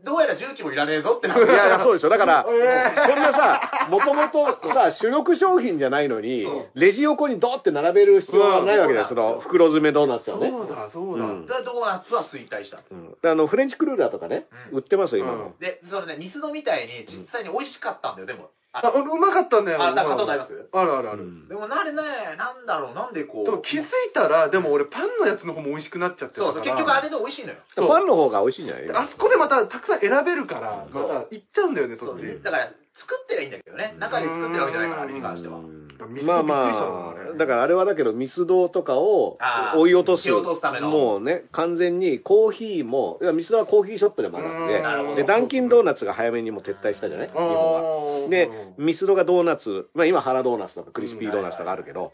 [0.03, 1.51] どうやら重機もいらねえぞってなっいて。
[1.51, 2.09] やいや、そうですよ。
[2.09, 10.51] だから、そ んえなさ、もともとさ、主力商品じゃないのにレジ横にドーって並べる必要がないわけだよ、うんその袋詰めドーナツはね。
[10.51, 11.25] そうだ、そうだ。
[11.25, 12.93] うんでドーナツは衰退したんです。
[12.93, 15.53] うんであの、フレンチクルーラーとかね、うん売ってますよ、今も。
[15.59, 18.49] で、そのね、ミスドみたいに実際に美味しかったんだよ、でも。
[18.73, 19.81] ああ、うまかったんだよ。
[19.81, 21.23] あなんか買ったことありますあるあるある。
[21.23, 22.01] うんでもなれね、
[22.37, 23.45] なんだろう、なんでこう。
[23.45, 26.53] でも気づいたら、でも俺パンのやつの方も美味しくなっちゃってたから。
[26.53, 27.57] そうそう、結局あれで美味しいのよ。
[27.75, 32.41] そうパンの方が美味しいんじゃないあそこでまたたくさん選べるから、また行っちゃうんだよね、そそうっち。
[32.41, 33.95] だから、作ってりゃいいんだけどね。
[33.99, 35.59] 中で作ってるわけじゃないから、あれに関しては。
[35.59, 39.37] うんミスドまあまあだからあれはだけど、ミスドとかを
[39.75, 40.23] 追い落とす。
[40.23, 44.67] 蹴落とすためのもうね、完全にコーヒーも、いやミスドはコーヒーショップで学ん
[45.15, 47.27] で、で、ダンキンドーナツが早めにもう撤退したじゃない？
[47.27, 48.29] 日本は。
[48.29, 52.13] で、ミスドがドーナツ、まあ今原ドーナツとかクリスピードーナツとかあるけど、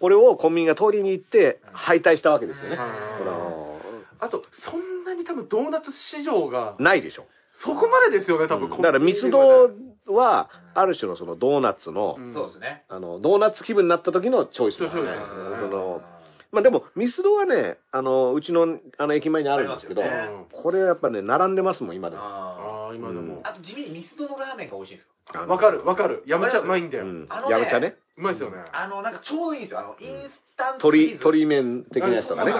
[0.00, 2.78] これをコンビニが取りに行って敗退したわけですよね。
[2.78, 7.26] あと、そんなに多分ドーナツ市場が、ないでしょ。
[7.58, 8.70] そこまでですよね、多分。
[8.70, 9.70] だからミスド
[10.06, 12.84] は、ある種のそのドーナツの、うんそうですね。
[12.88, 15.10] あの、ドーナツ気分になった時のチョイスだよね。
[15.60, 16.02] その
[16.52, 20.02] まあでも、ミスドはね、あの、うちの、あの、駅前にあるんですけど、
[20.52, 22.22] これやっぱね、並んでますもん、今でも。
[22.22, 23.48] あああ、今でもー。
[23.48, 25.12] あと地味にミスドのラーメンが美味しいんですよ。
[25.34, 26.22] あのわかる、わかる。
[26.24, 27.04] やめちゃうまいんだよ。
[27.04, 27.48] うんあの。
[27.48, 27.96] ねやめちゃね。
[28.16, 28.58] うまいですよね。
[28.72, 29.80] あの、なんかちょうどいいんですよ。
[29.80, 32.52] あの、インスタント鶏、麺的なやつとかね。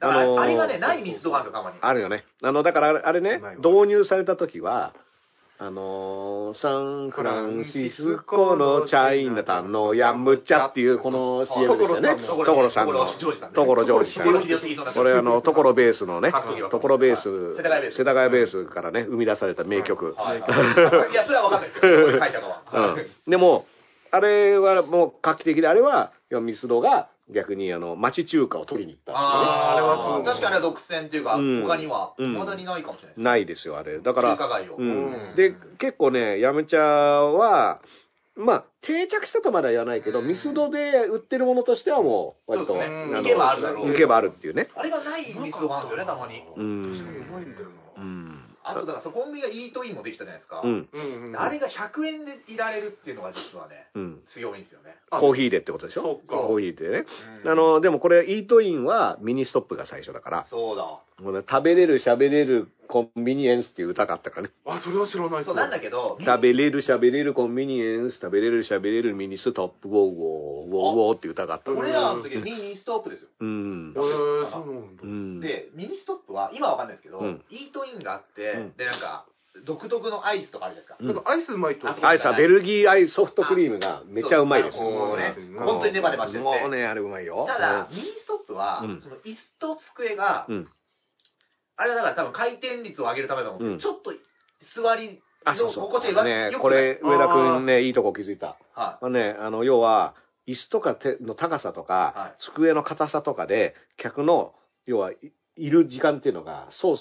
[0.00, 1.78] あのーあれがね、ないミスドがあるんですよ、たまに。
[1.80, 2.24] あるよね。
[2.42, 4.94] あの、だからあれね導入された時は、
[5.60, 12.16] あのーサンフランシスコのチャイナタンのヤムチャっていうこの CM ですよね。
[12.24, 13.06] 所所さんの。
[13.08, 14.94] 所ジョージさん。
[14.94, 17.62] これあの、所ベースのね所ベース、世
[18.04, 20.14] 田谷ベースからね、生み出された名曲。
[20.16, 20.38] はい
[21.12, 21.60] や、それは分かん。
[21.62, 22.94] ないですけど、書いたかは。
[22.94, 23.30] うん。
[23.30, 23.66] でも、
[24.12, 29.46] あれはもう画期的で、あれは、ミスドが逆にあの、町中華を取りに行ったんですよね。
[29.50, 33.20] あーあれはすごい確かにあれは独占っていうか、うん他には、うんまだにないかもしれないです。
[33.20, 33.98] ないですよ、あれ。
[33.98, 34.76] だから、中華街を。
[34.76, 35.34] ううんん。
[35.36, 37.80] で、結構ね、ヤムチャは、
[38.36, 44.68] まあ、定着したとまでは言わないけど、うんミスドで売ってるものとしてはもう、割と、そうですねの行けばあるだろう行けばあるっていうね。
[44.76, 46.42] あれがないミスドがあるんですよね、たまに。
[46.56, 46.92] うん。
[46.92, 47.66] 確かにうまいんだよ
[47.96, 48.02] な。
[48.02, 48.37] うん。
[48.70, 50.60] あと、だから、そのコンビニがイートインもできたじゃないですか。
[50.62, 50.88] うん。
[50.92, 51.36] うんうん。
[51.40, 54.22] あれが100円でいられるっていうのが実はね、うん。
[54.34, 54.96] 強いんですよね。
[55.10, 56.02] あコーヒーでってことでしょ？
[56.02, 57.04] そっかコーヒーでね。
[57.42, 61.00] うんあの、でもこれ、イートインはミニストップが最初だから、そうだ。
[61.20, 64.54] もうね食べれる、喋れるコンビニエンスっていう歌があったからね。
[64.64, 73.28] あ、それは知らないそうなんだけど、食べれる喋れるコンビニエンス、食べれる喋れるミニストップ、ウォーウォー、ウォーウォーっていう歌があったの俺らの時ミニストップですよ。
[73.40, 73.98] うんえ。
[73.98, 75.06] ー、そうなんだう。
[75.06, 75.40] ん。
[75.40, 79.26] で、ミニストップは、今はわかんないですけど、うんイートインがあって、うんで、なんか、
[79.64, 81.22] 独特のアイスとかあるじゃないですか。
[81.24, 81.88] うんアイスうまいと。
[81.88, 84.80] アイスはベルギーアイスソフトクリームがめちゃうまいです。
[84.80, 86.44] もうねうん、本当にネバネバしてて。
[86.44, 87.44] もうね、あれうまいよ。
[87.48, 90.68] ただ、ミニストップは、うんその椅子と机が、うん。
[91.78, 94.12] あれはだから多分回転率を上げるためだと思うんちょっと
[94.74, 95.84] 座りあ、そうのそう。
[95.84, 98.56] 心地がねよくこれ、上田くんね、いいとこ気づいた。
[98.74, 100.14] はまあね、あの、要は、
[100.46, 104.54] 椅子とか手の高さとか、はい机の硬さとかで、客の、
[104.86, 105.16] 要は、い
[105.56, 106.96] いる時間っていうのが、そう、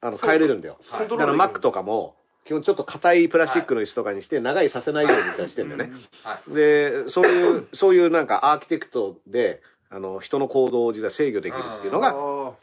[0.00, 0.78] あの、変えれるんだよ。
[0.90, 0.92] い。
[0.92, 5.92] はいだから、マックとかも、基本ちょっと硬いプラスチックの椅子とかにして、長居させないようにしてんだよね。
[6.22, 6.54] はい。
[6.54, 9.60] で、そういう、そういうなんかアーキテクトで、
[9.90, 12.54] あの、人の行動を実は制御できるっていうのが、あ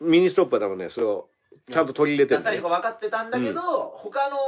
[0.00, 1.28] ミニストップは多分ね、それを
[1.70, 4.38] ちゃんと取り入れてるんだよ出したりとか分かってたんだけど、他の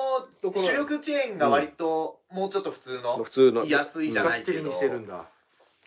[0.54, 3.66] 主力チェーンが割ともうちょっと普通の普通の。
[3.66, 4.62] 安いじゃあ、ないけど。
[4.62, 5.28] がっちりにしてるんだ。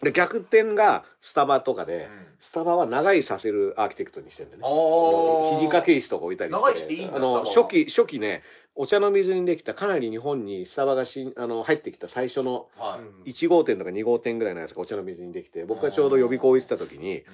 [0.03, 4.67] で、逆転がスタバとかで、うんスタバは長いさせるアーキテクトにしてるんだよね。
[4.69, 6.61] おー肘掛け椅子とか置いたりして。
[6.61, 8.43] 長いしていいんだあの、スタバは初期、初期ね、
[8.75, 13.31] お茶の水にできた、かなり日本にスタバがしんあの入ってきた最初のはい。
[13.31, 17.25] 1号店とか2号店ぐらいのやつがお茶の水にできて、僕がちょうど予備校行ってた時に、うん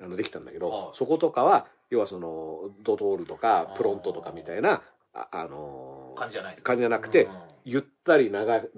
[0.00, 4.82] あのできたんだけど、はいそことかは、要はその、ドトールとかあープロントとかみたいな、
[5.14, 6.66] あ、あのー感じじゃないですか。
[6.72, 7.32] 感じじゃなくてうん、
[7.64, 8.68] ゆったり長い、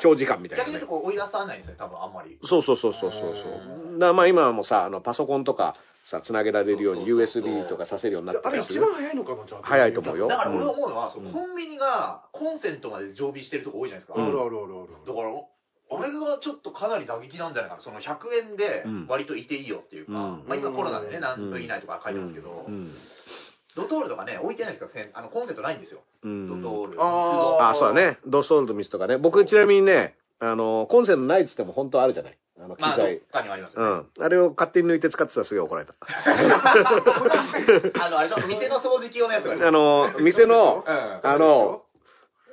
[0.00, 2.38] 長時間みたいなね、逆に言うとこう追い出さないんですね、多分あんまり。
[2.44, 3.52] そうそうそうそうそうそう
[3.96, 3.98] う。
[3.98, 9.60] だからまあ今はもうさ、あのパソコンとかさ、つなげられるようにそうそうそうそう USB とかさせるようになってあれるする一番早いのかな、じゃあ。
[9.62, 14.20] 早いと思うよだから俺思うのは、そうんのコンビニがコンセントまで常備してるとこ多いじゃないですか。
[14.20, 14.88] あうんるあるあるある。
[15.06, 15.28] だから、
[15.94, 17.82] あれがちょっとかなり打撃なんじゃないかな。
[17.82, 22.90] その100円で割といていいよっていうか、うんまあ今コロナでね、うん何分以内とか書いてますけど、うん
[23.74, 26.00] ドトールとかね、置いてないですから、せんあのコンセントないんですよ。
[26.22, 27.02] うんドトール。
[27.02, 28.18] あーあ、そうだね。
[28.26, 29.16] ドストールとミスとかね。
[29.16, 32.38] 僕ちなみにね、あの、コンセントないっつっても本当あるじゃない。
[32.60, 33.18] あの、機まあ、どっ材。
[33.20, 33.88] かにはありますよね。
[34.18, 34.24] うん。
[34.24, 35.94] あれを勝手に抜いて使ってたらすげえ怒られた。
[38.04, 41.20] あの、あれでしょ、店の掃除機用のやつがあの、店の、うん。
[41.22, 41.82] あの、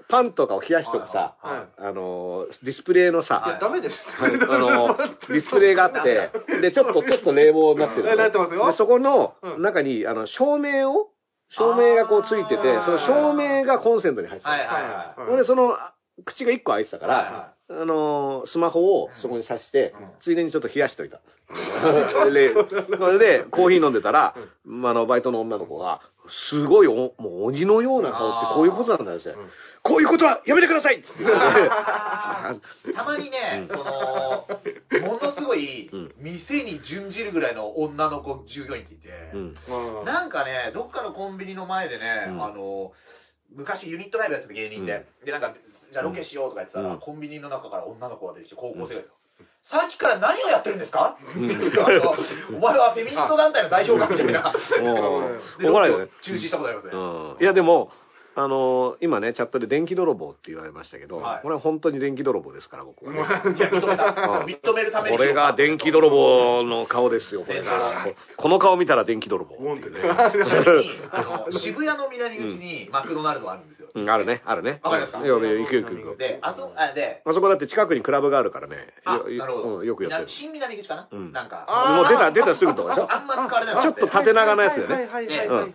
[0.09, 3.99] パンとかを冷やしとくさ、あの、ディスプレイのさ、いや、ダメです。
[4.19, 6.31] あの、ディスプレイがあって、
[6.61, 8.15] で、ちょっと、ちょっと冷房になってる。
[8.15, 11.11] なってますよで、そこのうん中に、あの、照明を、
[11.49, 14.57] 照明がこうついてて、その照明がコンセントに入ってたの。
[14.57, 15.21] はいはいはい。
[15.27, 15.77] ほんで、その、
[16.25, 20.09] 口が1個開いてたから、あのースマホをそこに挿して、うん。
[20.19, 21.21] ついでにちょっと冷やしといた。
[22.31, 22.53] で、
[22.97, 29.49] それで、コーヒー飲んでたら、あの、バイトの女の子が、すごいお、もう鬼のような顔ってこういうことなんだよ、うん。
[29.81, 31.01] こういうことはやめてください
[32.93, 34.47] たまにね、その、
[35.07, 39.57] ものすごいうん、店に準じるぐらいの女の子従業員っていて、うん。
[39.99, 40.05] うん。
[40.05, 42.43] なんかね、どっかのコンビニの前でね、うん。
[42.43, 42.93] あの、
[43.51, 45.53] 昔ユニットライブやってた芸人で、で、なんか、
[45.91, 49.13] じゃあロケしようとか言ってたら、うんコンビニの中から女の子が出てきて、高校生がですよ。
[49.61, 52.15] さっきから何をやってるんですか、んあの
[52.55, 54.53] お前はフェミニスト団体の代表かみたいな。
[54.81, 56.11] もうで怒られるよね。
[56.21, 56.93] 中止したことありますね。
[56.93, 57.91] うんいや、でも、
[58.39, 64.05] あのー今ね、チャットで電気泥棒って言われましたけど、はいこれは本当に電気泥棒ですから、僕はね、いや、認めた。
[64.05, 65.17] うん認めるために。
[65.17, 68.05] これが電気泥棒の顔ですよ、これが。
[68.05, 69.55] ここの顔見たら電気泥棒。
[69.55, 69.97] ってね。
[69.99, 73.89] ちなみに、あの、渋谷の南口にマクドナルドがあるんですよ。
[73.93, 74.79] うん、あるね、あるね。
[74.83, 75.19] わかりますか？
[75.19, 76.17] 行く行く行く。
[76.17, 78.75] で、あそ、あ、で、あそこだって近くにクラブがあるからね。
[79.05, 79.77] なるほど。
[79.79, 80.29] うんよくやってる。
[80.29, 81.07] 新南口かな？
[81.11, 81.65] うんなんか。
[81.97, 83.11] もう出た、出たすぐとかでしょ？
[83.11, 85.73] あんま使われてなくてちょっと縦長のやつよねはいはいはいはいはいはい。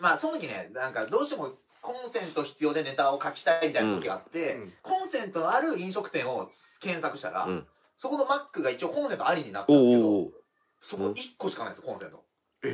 [0.00, 1.50] まあ、その時ね、なんか、どうしても、
[1.82, 6.48] コンセント必要でネタを書きたいみたいな時があって、うんコンセントのある飲食店を
[6.80, 7.66] 検索したら、うん
[7.98, 10.32] そこのマックが一応コンセントありになったんおですけど、お
[10.80, 12.24] そこ1個しかないんですよ、コンセント。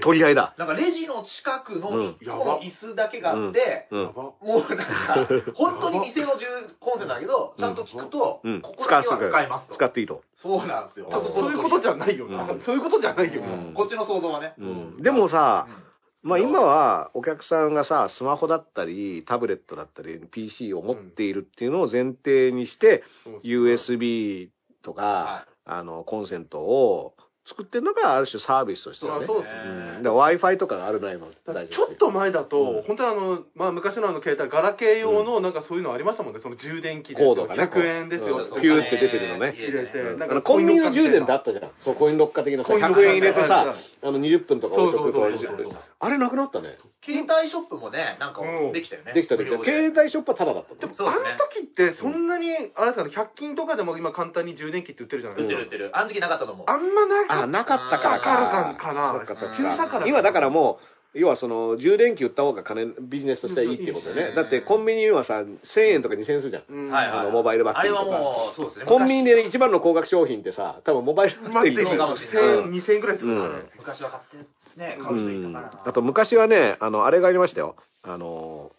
[0.01, 0.55] 取り合いだ。
[0.59, 4.03] なんかレジの近くの1個の椅子だけがあって、うん。
[4.05, 6.45] もうなんか、本当に店の重
[6.79, 8.61] コンセントだけど、ちゃんと聞くと、うん。
[8.61, 9.75] ここだけは使えますと。
[9.75, 10.23] 使っていいと。
[10.35, 11.09] そうなんですよ。
[11.11, 12.31] そういうことじゃないよう。
[12.31, 13.43] なんそういうことじゃないよ。
[13.43, 14.55] うんこっちの想像はね。
[14.59, 15.03] うん。
[15.03, 15.88] でもさ、うん
[16.29, 23.03] まあ今はお客さんがさ、スマホだったり、タブレットだったり、PC を持っているっていうのを前提にして、
[23.43, 24.51] USB
[24.83, 27.15] とか、はあの、コンセントを
[27.49, 29.27] 作ってるのがある種サービスとしてはね。
[29.27, 30.03] そうですうん。
[30.03, 31.87] だから Wi-Fi とかがあるないの大丈夫。
[31.87, 37.15] ちょっと前だと、うん本当にあの、まあ昔のあの携帯、ガラケー用のなんかそういうのありましたもんね、その充電器で。
[37.15, 38.39] コードがね100円ですよ。
[38.61, 41.71] ピューって出てるのね入れて入れてうんあのコンビニの充電ってあったじゃん。
[41.79, 46.77] そう、コインロッカー的なさ、100コインロッカー円入れてはいさ、あの20分とか置いとくとそうそうそうそうあれなくなったね。
[47.05, 49.13] 携帯ショップもね、なんかうんできたよね。
[49.15, 49.59] できたできた。
[49.59, 51.09] 携帯ショップはタダだったの。
[51.09, 55.71] あの時ってそんなに、あれですかね、100均とかでも今簡単に充電器って売ってるじゃない売っですか。
[55.71, 55.99] てる売ってる。
[55.99, 56.67] あの時なかったと思う。
[56.69, 58.41] あんまなかあ、っなかったかあらか。
[58.41, 59.13] なかからかな。
[59.13, 59.71] そっかそっ急か。
[59.77, 60.07] 車から。
[60.07, 60.79] 今だからも
[61.15, 64.29] う、要はその充電器売った方が金ビジネスとしてはいいってことでうん。
[64.31, 66.65] ねだってコンビニにはさ1000円とか2000円するじゃん。
[66.69, 67.19] うんはいはい。
[67.21, 68.17] あのモバイルバッテリーとか。
[68.17, 68.85] あれはもう、そうですね。
[68.85, 72.07] コンビニで一番の高額商品ってさ多分モバイルバッテリーそうか。
[72.09, 73.65] もしれない1000円、2000円ぐらいするからね。
[73.79, 75.83] 昔は買って、ね、う買う人いたから。
[75.87, 77.77] あと昔はねあのあれがありましたよ。
[78.03, 78.73] あの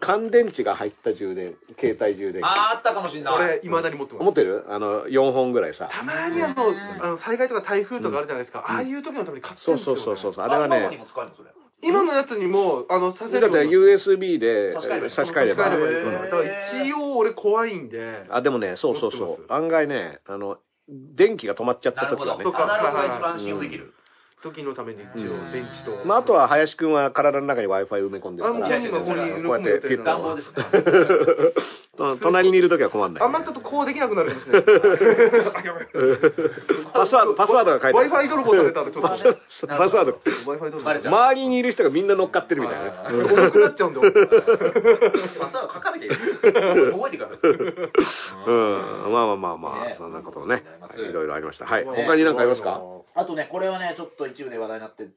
[0.00, 3.34] 乾電池が入った充電携帯充電器あーあったかもしれない。
[3.34, 4.24] 俺、未だに持ってます。
[4.24, 4.64] 持ってる？
[4.68, 6.64] あの4本ぐらいさたまにあの、
[7.00, 8.60] あの災害とか台風とかあるじゃないですか。
[8.60, 10.02] ああいう時のために買ってそうるんですよ、ね。
[10.02, 11.50] そうそうそうあれはねも使えるのそれ。
[11.84, 18.24] 今のやつにも、あの、させるだって USB で差し替えればいい差し替えれば差し替えればいいうんだから一応俺怖いんで。
[18.30, 20.58] あでもねそうそうそ持ってう案外ねあの
[20.88, 22.36] 電気が止まっちゃったなるほど。
[22.36, 23.94] 時はね一番信用できる。
[24.42, 26.04] 時のために一応電池と。
[26.04, 28.66] まあ、あとは林くんは体の中に w i f i 埋め込んでるから。
[28.66, 31.52] あもう今ここにこうやってピュッ
[32.20, 34.32] 隣にいる時は困んない、あんまりちょっとこうできなくなる
[36.92, 38.10] パスワードパスワードが書いてある。
[38.10, 39.08] Wi-Fi 泥棒されたらちょっと。
[39.68, 40.18] パスワード。
[41.08, 42.92] 周りにいる人がみんな乗っかってるみたいな。
[43.10, 44.12] 重くなっちゃうんだよ。
[45.38, 46.92] または書かなきゃいけない。
[46.92, 47.50] 覚えてください。
[47.50, 49.94] うん、まあまあまあまあ、ね。
[49.96, 50.64] そんなこともね。
[50.96, 51.66] いろいろありました。
[51.66, 51.84] はい。
[51.84, 52.80] ね他に何かありますか？
[53.14, 55.08] あとね、これはね、ちょっと一部で話題になって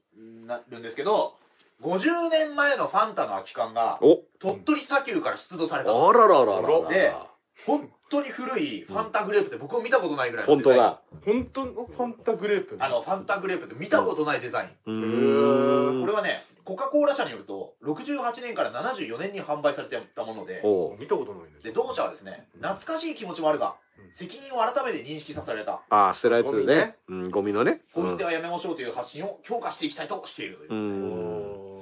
[0.46, 1.34] なるんですけど、
[1.82, 4.22] 50年前のファンタの空き缶が、お。
[4.38, 5.90] 鳥取砂丘から出土された。
[5.90, 7.14] あらららららで
[7.66, 11.00] 本当に古いファンタグレープって僕も見たことないぐらいの本当だ。
[11.24, 12.76] 本当のファンタグレープ？
[12.78, 14.70] あの、ファンタグレープって見たことないデザイン。
[14.86, 16.00] うん。
[16.02, 20.62] これはね、コカ・コーラ社によると、68年から74年に販売されてたもので、
[20.98, 21.60] 見たことないね。
[21.62, 23.76] で、同社はですね、懐かしい気持ちもあるが、
[24.14, 25.80] 責任を改めて認識させられた。
[25.90, 26.96] ああ捨てられてるね。
[27.08, 27.22] ゴミね。
[27.24, 30.70] うんゴミのねポイ捨てはやめましょうという発信を強化していきたいとしているという。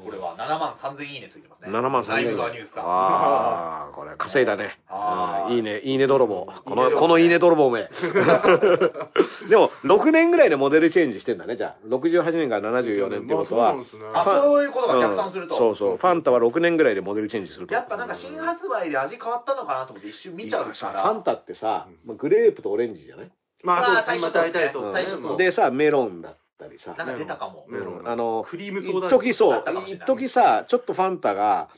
[0.04, 1.68] うんこれは7万3000いいねついてますね。
[1.70, 2.84] 7万ライブ3000側ニュースさん。
[2.84, 4.78] ああこれ稼いだね。
[4.88, 5.50] あー。
[5.50, 6.46] うんいいねいいね泥棒。
[6.64, 7.00] このいいね泥棒。
[7.00, 7.88] このいいね泥棒め。
[9.48, 11.86] でも6年ぐらいでモデルチェンジしてんだねじゃあ。
[11.88, 13.74] 68年から74年ってことは。
[13.74, 13.82] ま
[14.14, 15.54] あそういうことが逆算すると。
[15.54, 15.58] うん。
[15.58, 15.96] そうそう。
[15.96, 17.74] ファンタは6年ぐらいでモデルチェンジすると。
[17.74, 21.02] やっぱなんか新発売で味変わったのかなと思って一瞬見ちゃうかさら。
[21.02, 23.30] ファンタってさ、まあグレープとオレンジじゃない？
[23.62, 24.20] まあ、まあそうですね。
[24.20, 24.92] まあ、大体そう。
[24.92, 25.36] 最初そう。
[25.38, 26.94] でさメロンだったりさ。
[26.96, 27.66] なんか出たかも。
[27.68, 31.68] メロンあのクリームソーダ一時そう一時さちょっとファンタが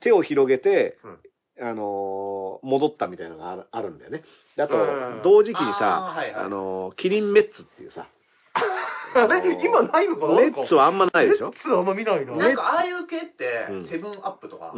[0.00, 1.18] 手を広げて、うん。
[1.60, 4.22] あのー戻ったみたいなのがあるあるんだよね。
[4.56, 5.20] であと、うん。
[5.22, 6.44] 同時期にさあーはいはい。
[6.46, 8.06] あのーキリンメッツっていうさ。
[9.14, 9.28] 今
[9.82, 11.50] ないのかなメッツはあんまないでしょ？
[11.50, 12.34] メッツはあんま見ないな。
[12.34, 14.72] なんかああいう系ってうん、セブンアップとか、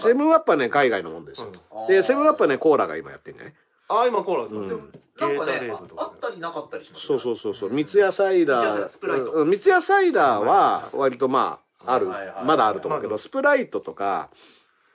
[0.00, 1.86] セブンアップはね海外のもんですよ、うん。
[1.88, 3.54] でセブンアップはねコーラが今やってんじゃない？
[3.90, 4.60] あ、今コーラですか？
[4.60, 4.80] うんでも
[5.20, 14.30] なんかねあ、あったりなかったりしますそうそうそうそう三ツ矢サイダースプライトうん三ツ矢サイダーは割とまああるはいはいはいまだあると思うけどスプライトとか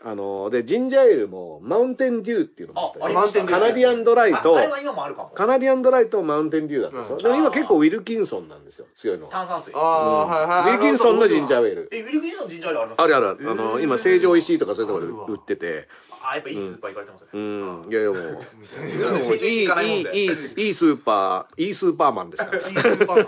[0.03, 4.55] あのでジンジャーエールもマウンテンデューっていうのもあったカナディアンドライと。
[5.35, 7.15] カナディアンドライとマウンテンデューだったんですよ。
[7.17, 9.31] うんでも今結構ウィルキンソンなんですよ、強いのは。
[9.31, 9.73] 炭酸水。
[9.75, 10.75] ああ、はいはい。
[10.77, 11.89] ウィルキンソンのジンジャーエール。
[11.91, 13.01] え、ウィルキンソンジンジャーエールあります？
[13.01, 13.51] あるあるある。
[13.51, 15.87] あの、今、成城石井とかそういうところで売ってて。
[16.29, 17.43] あ、やっぱいいスーパー行かれてますうね。
[17.43, 17.91] ん。
[17.91, 18.21] いやいやもう。
[18.21, 22.57] いやもういい、いい、いい、いいスーパー、いいスーパーマンですから。
[22.67, 23.25] いいスーパーマン。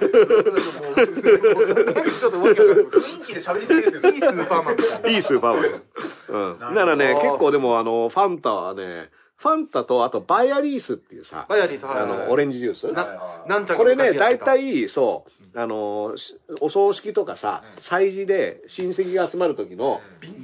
[2.20, 4.12] ちょっとわけわかんない雰囲気で喋りすぎですよ。
[4.12, 4.78] いいスーパーマン
[5.14, 5.82] いいスーパーマン。
[6.30, 6.60] うん。
[6.60, 12.92] だからね、結構でもあの、ファンタはね、ファンタと、あとバイアリースっていうさ、バイアリースはいあの、オレンジジュース？
[12.92, 20.02] ななんこれね、大体、そう、あの、しお葬式とかさ、催事で親戚が集まる時の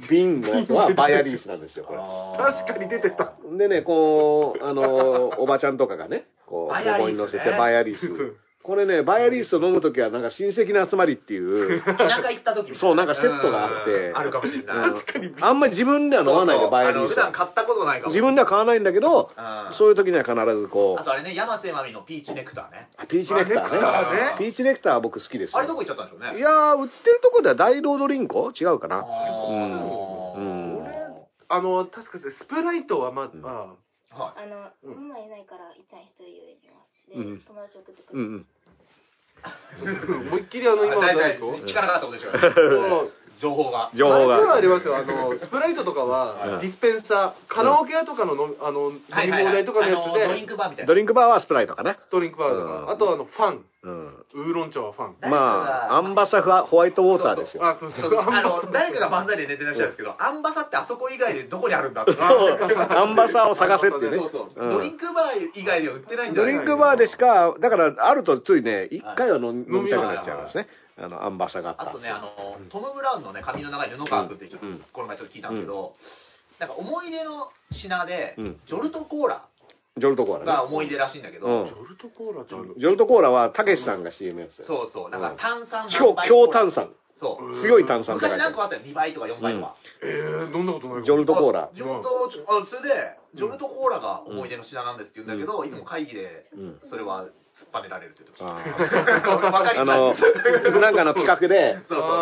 [0.08, 1.98] 瓶のやつはバイアリースなんですよ、これ。
[2.44, 3.32] 確かに出てた。
[3.58, 8.12] でね、こう、あの、おばちゃんとかがね、こう、ここに乗せてバイアリース。
[8.64, 14.76] これね、バイアリースを飲むときは、なんか親戚の集まりっていう、田舎行った時そうなんかセットがあってうんあるかもしれない。
[14.76, 17.32] うんあんまり自分では飲まないで、バイアリース普段は。
[17.32, 18.10] 買ったことないかも。
[18.14, 19.40] 自分では買わないんだけど、う
[19.70, 22.88] んそういう時には必ずこう、あとあれね、山瀬まみのピーチネクターね。
[22.96, 24.34] あピーチネクターねね。
[24.38, 25.58] ピーチネクターは僕好きですよ。
[25.58, 26.38] あれどこ行っちゃったんでしょうね。
[26.38, 29.04] いやー、売ってるとこでは大ロードリンコ違うかな。
[29.04, 30.86] うんうん
[31.50, 33.48] あの、確かにスプライトはまうんあ、
[34.10, 34.42] はい。
[34.44, 37.10] あの、うん今いないから、いっちゃん一人います。
[37.10, 38.18] で、うん友達送ってくる。
[38.18, 38.46] うんうん。
[39.82, 43.10] 思いっきりあの、今は大ないで体すか力がかったことでしょ。
[43.40, 43.90] 情報が。
[43.94, 44.60] 情報あれはあが。
[44.60, 44.96] りますよ。
[44.96, 50.88] あの、 スプライトとかうんは、ディスペンサー、カラオケ屋とかののあの飲み放題とかのやつあのドリンで、クバーみたいな。
[50.88, 51.96] ドリンクバーはスプライトかな。
[52.10, 54.24] ドリンクバーとうんか、あとはあの、ファン、うん。
[54.34, 55.16] ウーロン茶はファン。
[55.30, 57.66] まあ、アンバサファホワイトウォーターですよ。
[57.66, 58.20] あ、そうそそうう。
[58.20, 62.12] あの、誰かが漫才で寝てらっしゃるんですけど、アンバサってあそこ以外でどこにあるんだって。
[62.18, 64.64] アンバサを探せっていうねそうそう。
[64.64, 70.66] うんドリンクバー以外では売ってないんじゃドリないンクバーでしか、だからあるとついね、一回は飲みはい飲みたくなっちゃいますね。
[70.96, 75.94] あの、アンバサがあったらあとね、あの、トム・ブラウンのね、髪の長い布川君ってちょっとうん、この前ちょっと聞いたんですけど、
[76.58, 79.48] なんか思い出の品でうん、ジョルトコーラ。
[79.96, 80.46] ジョルトコーラね。
[80.46, 84.58] が思い出らしいんだけどうん、ジョルトコーラジョルトコーラは、たけしさんが CM やつ。
[84.58, 84.64] よ。
[84.66, 86.90] そうそう、なんか炭酸強、強炭酸。
[87.20, 87.54] そう。
[87.54, 89.74] 強い炭酸昔なんかあったよ、2倍とか4倍とか。
[90.02, 91.70] えー、飲んだことないジョルトコーラ。
[91.74, 100.14] ジョルト、あ、それで、ジョルトコーラが思い出の品なんですって言うんだけど、いつも会議でうん、それは突っぱねられるって言ってまああの、
[100.80, 101.78] なんかの企画で、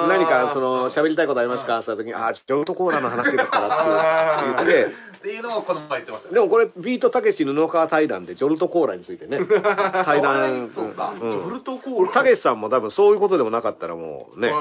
[0.08, 1.78] 何かその、喋りたいことありますか？
[1.78, 6.28] って言った時に、あー、ジョルトコーラの話だったらって言って、っていうのをこの前言ってました。
[6.28, 6.34] ね。
[6.34, 9.38] でもこれ、ビートたけし布川対談で、ジョルトコーラについてね、
[10.04, 10.70] 対談。
[10.74, 11.14] そうか。
[11.14, 11.18] うん。
[11.20, 12.12] ジョルトコーラ。
[12.12, 14.58] たけしさんも多分そういうことでもなかったらもうね、ああ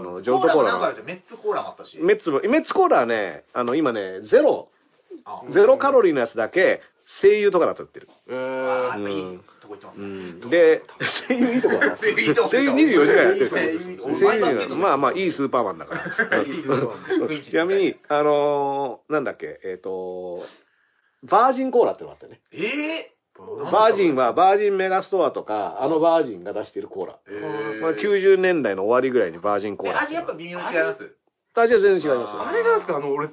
[0.00, 1.98] の、ジョルトコーラメッツコーラもあったし。
[2.00, 4.73] メッツも、メッツコーラはね、あの、今ね、ゼロ、あ
[5.50, 8.08] ゼロカロリーのやつだけ、声優とかだと売ってる。
[8.28, 10.08] えあーやっぱいいとこ行ってますうね。
[10.08, 10.40] ん。
[10.50, 10.82] で、
[11.28, 11.76] 声優いいとこ。
[12.00, 13.50] 声優いいとこ声優24時間やってる。
[13.50, 16.44] 声優まあまあ、いいスーパーマンだから。
[17.44, 20.42] ちなみに、あのー、なんだっけ、えっ、と、
[21.24, 22.40] バージンコーラってのがあってね。
[22.52, 23.10] ええ
[23.72, 27.18] バージンは、バージンメガストアとか、あのバージンが出しているコーラ。
[27.28, 30.02] えまあ、90年代の終わりぐらいにバージンコーえラ。
[30.02, 31.16] 味やっぱ微妙に違います
[31.62, 32.46] 味は全然違いますよ。
[32.46, 33.28] あれなんですかあの、俺、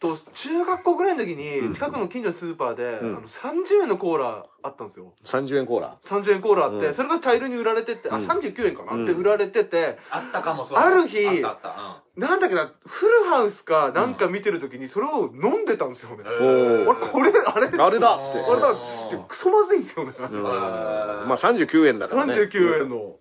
[0.00, 5.12] と、中学校ぐらいの時うんに、近くの近所のスーパーで、うんあの、30円のコーラあったんですよ。
[5.24, 5.98] 30円コーラ。
[6.04, 12.20] 30円コーラあって、うんそれが大量に売られてて、あ、うん39円かな、うんって売られてて、あったかも、それある日あったあった。
[12.20, 16.24] なんだっけな、フルハウスかなんか見てる時にそれを飲んでたんですよね。
[16.24, 16.44] う
[16.84, 16.88] ん。
[16.88, 18.42] 俺、これ、あれあれだっつって。
[18.42, 20.12] これだってクソまずいんですよね。
[20.18, 22.34] うんまあ39円だからね。
[22.34, 23.16] 39円の。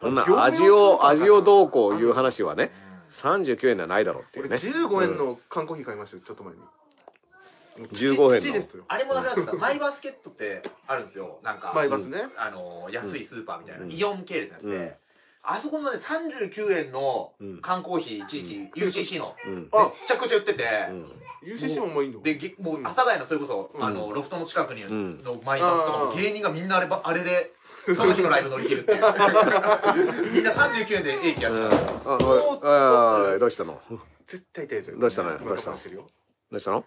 [0.00, 2.72] そんな味を、味をどうこういう話はね、
[3.22, 4.62] 39円ではないだろうっていう俺ね。
[4.62, 6.60] 15円の缶コーヒー買いましたよ、ちょっと前に。
[7.76, 8.84] 15円の。
[8.88, 11.40] あれもダメなんですかマイバスケットってあるんですよ。
[11.42, 12.24] なんか、マイバスね。
[12.36, 13.92] あの、安いスーパーみたいな、うん。
[13.92, 14.92] イオン系列のやつで、うん。
[15.46, 19.62] あそこのね、39円のうん缶コーヒー、一時期、UCC の、うん。
[19.64, 19.68] め
[20.06, 21.06] ちゃくちゃ売ってて、うん。
[21.42, 22.22] UCC ももういいの？
[22.22, 23.84] で、げもう、阿佐ヶ谷のそれこそ、うん。
[23.84, 25.22] あの、ロフトの近くに、ん。
[25.22, 27.52] のマイバスとかも芸人がみんなあれば、あれで、
[27.94, 29.00] その日のライブ乗り切るっていう。
[30.32, 31.76] みんな39円でええ気がしうんます。
[32.66, 33.80] ああどうしたの？
[34.26, 34.98] 絶対痛いですよ。
[34.98, 35.38] どうしたの？
[35.38, 36.06] どうしたの我慢してるよ
[36.50, 36.84] どうしたの？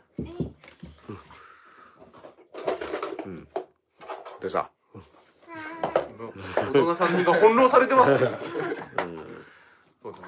[3.25, 3.47] うん。
[3.53, 4.69] どうした？
[6.17, 8.11] 大人3人が翻弄されてます。
[8.11, 8.17] うん。
[10.01, 10.27] そうですね。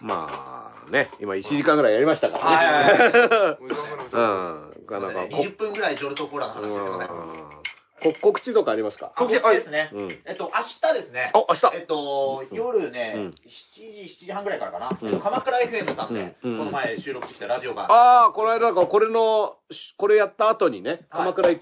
[0.00, 4.74] まあね、今1時間ぐらいやりましたからはいはいはい うん。
[4.86, 7.63] すいませんねなか20分ぐらいジョルトコーラの話ですいません。
[8.12, 9.12] こ告知とかありますか？
[9.16, 9.90] あ、告知ですね。
[9.92, 10.18] うん。
[10.26, 11.32] えっと、明日ですね。
[11.34, 13.32] あ、明日えっと、夜ね、うん7
[13.74, 13.82] 時、
[14.22, 14.98] 7時半ぐらいからかな。
[15.00, 17.90] うんえっと鎌倉 FM さんで、この前収録してきたラジオが。
[17.90, 21.60] ああ、この間なんかこれの、しこれやった後にね、はい鎌倉い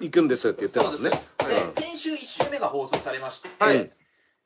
[0.00, 1.72] 行くんですって言ってたそうんですねね。。
[1.74, 3.90] で、先週1週目が放送されまして、はい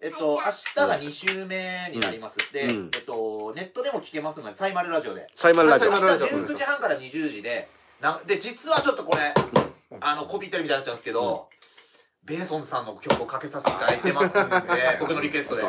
[0.00, 2.52] えっと、明日が2週目になります。
[2.52, 5.26] で、うんえっと、ネットでも聞けますので、サイマルラジオで。
[5.36, 5.90] サイマルラジオ。
[5.90, 7.68] 明日サイマルラジオ19時半から20時で、
[8.02, 9.32] なで、実はちょっとこれ、
[10.00, 11.48] あの、コピーってるみたいになっちゃうんですけど、
[12.24, 15.62] ベーソンズさんの曲をかけさせていただいてますんで、 僕のリクエストで。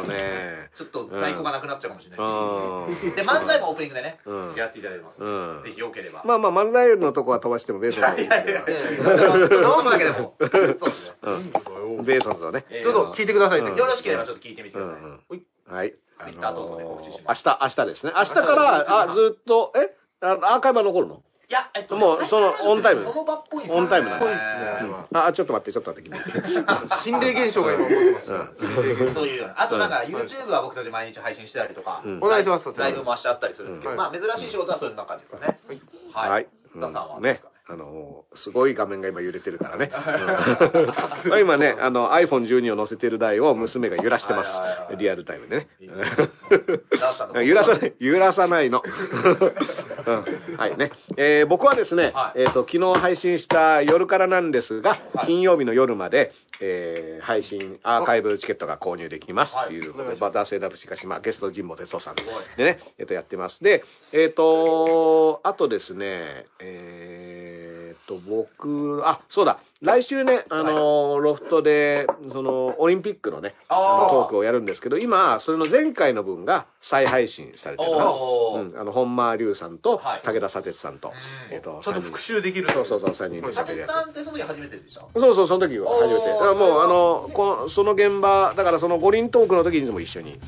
[0.76, 2.32] ちょっと在庫がなくなっちゃうかもしれないし。
[2.32, 5.22] うんで、漫才もオープニングでね、うんやらせていただいてます。
[5.22, 6.24] うんぜひよければ。
[6.26, 10.34] まあまあ、漫才のとこは飛ばしてもベーソンズいやいやいや、ええそのそのとこだけでも。
[10.40, 11.16] そうですね。
[11.22, 12.04] うん。
[12.04, 12.66] ベーソンズをね。
[12.72, 14.96] ええちょっと聞いてくださいよろしければちょっと聞いてみてください。
[14.96, 15.94] うんうんはい。
[16.18, 18.14] あ Twitter 等々で告知し明ます日、明日ですね。
[18.16, 24.36] 明日から、あ、ずっと、えあアーカイブは残るのいや、えっとね、もうそのオンタイムその場っぽいですねオンタイムなんですね
[25.14, 26.20] あ、ちょっと待って、ちょっと待って、君。
[27.04, 28.34] 心霊現象が今起こってます。
[28.34, 28.36] う
[29.12, 29.62] んというような。
[29.62, 32.66] あとなんか、うん YouTube は僕たち毎日配信してたりとか、うんお願いします。
[32.76, 35.58] ライブも明日あったりするんですけど、うんまあ珍しい仕事はそういう中ですかね。
[36.14, 36.30] はい。
[36.30, 36.48] はい。
[36.76, 37.42] ダさんはね。
[37.70, 39.92] あの、すごい画面が今揺れてるからね。
[41.28, 41.40] うん。
[41.44, 44.46] 今ね、あの、iPhone12 を載せてる台を娘が揺らしてま
[44.90, 44.96] す。
[44.98, 45.68] リアルタイムでね。
[45.82, 47.56] 揺らさない、揺
[48.20, 48.70] らさない。
[48.70, 48.84] の。
[50.06, 50.58] うん。
[50.58, 50.92] はいね。
[51.18, 52.42] えー僕はですね、はい。
[52.42, 55.26] えっ、と、昨日配信した夜からなんですが、はい。
[55.26, 62.24] 金曜日の夜まで、えー配信、アーカイブチケットが購入できますっていうことで、はいバターセーダブシカシマ、ゲスト神保哲夫さんで
[62.58, 63.64] ね、えっ、と、やってます。
[63.64, 63.84] で、
[64.14, 67.67] えっ、と、あとですね、えっ、
[68.08, 74.10] と、僕、あ、そうだ、来週ね、あのロフトで、その、オリンピックのね、あー。
[74.10, 80.22] トークをやるんですけど、今、それの前回の分が再配信されてるのかうん、あの、本間龍さんと、はい。
[80.24, 81.10] 武田砂鉄さんと、
[81.50, 81.54] うん。
[81.54, 82.70] えっ、と、ちゃんと復習できる。
[82.72, 83.90] そうそうそう、3人で佐喋るやつ。
[83.90, 85.02] 哲さんってその時初めてでした？
[85.02, 86.28] そうそう、その時は初めて。
[86.28, 90.40] だからもう、あの、この、その現場、だからその五輪トークの時にいつも一緒に、ね、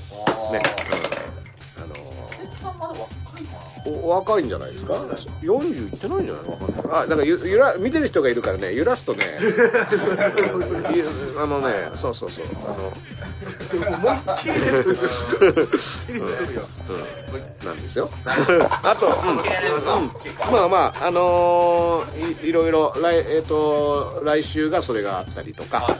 [3.86, 4.94] お若いんじゃないですか
[5.42, 6.52] ?40 いってないんじゃないの？
[6.52, 6.84] わかんない。
[6.92, 9.50] あ、だからゆ、ゆら、見てる人がいるからね、揺らすとね、ゆ
[11.42, 12.92] あのね、そうそうそう、あの、
[16.90, 16.94] う
[17.64, 17.66] ん。
[17.66, 18.10] なんですよ。
[18.26, 19.14] あと、うん。
[20.52, 25.98] まあまあ、あのーいいろいろ、来、えっ、と、来週がそれがあったりとか、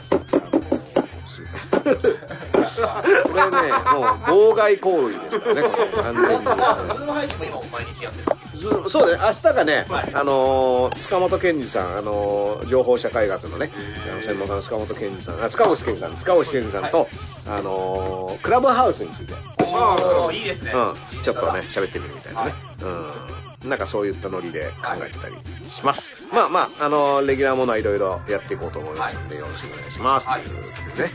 [2.76, 8.36] これね、もう妨害行為ですからね、これ完ズーム配信も今毎日やってる。
[8.56, 13.70] ずそうね、明日がね、はいあのー塚本健二さん、あのー情報社会学のね、
[14.10, 17.08] あの専門家の塚本健二さん、あ塚越健二さん、塚越健二さんと、
[17.46, 20.72] あのークラブハウスについて、おー、いいですね。
[20.74, 22.54] うん、ちょっとね、喋ってみるみたいなね。
[22.82, 23.39] うん。
[23.64, 25.36] なんかそういったノリで考えてたり
[25.70, 26.14] します。
[26.32, 30.26] まあまあ、あのーレギュラーものはいろいろやっていこうと思いますので、よろしくお願いします。
[30.26, 31.12] はいということでね。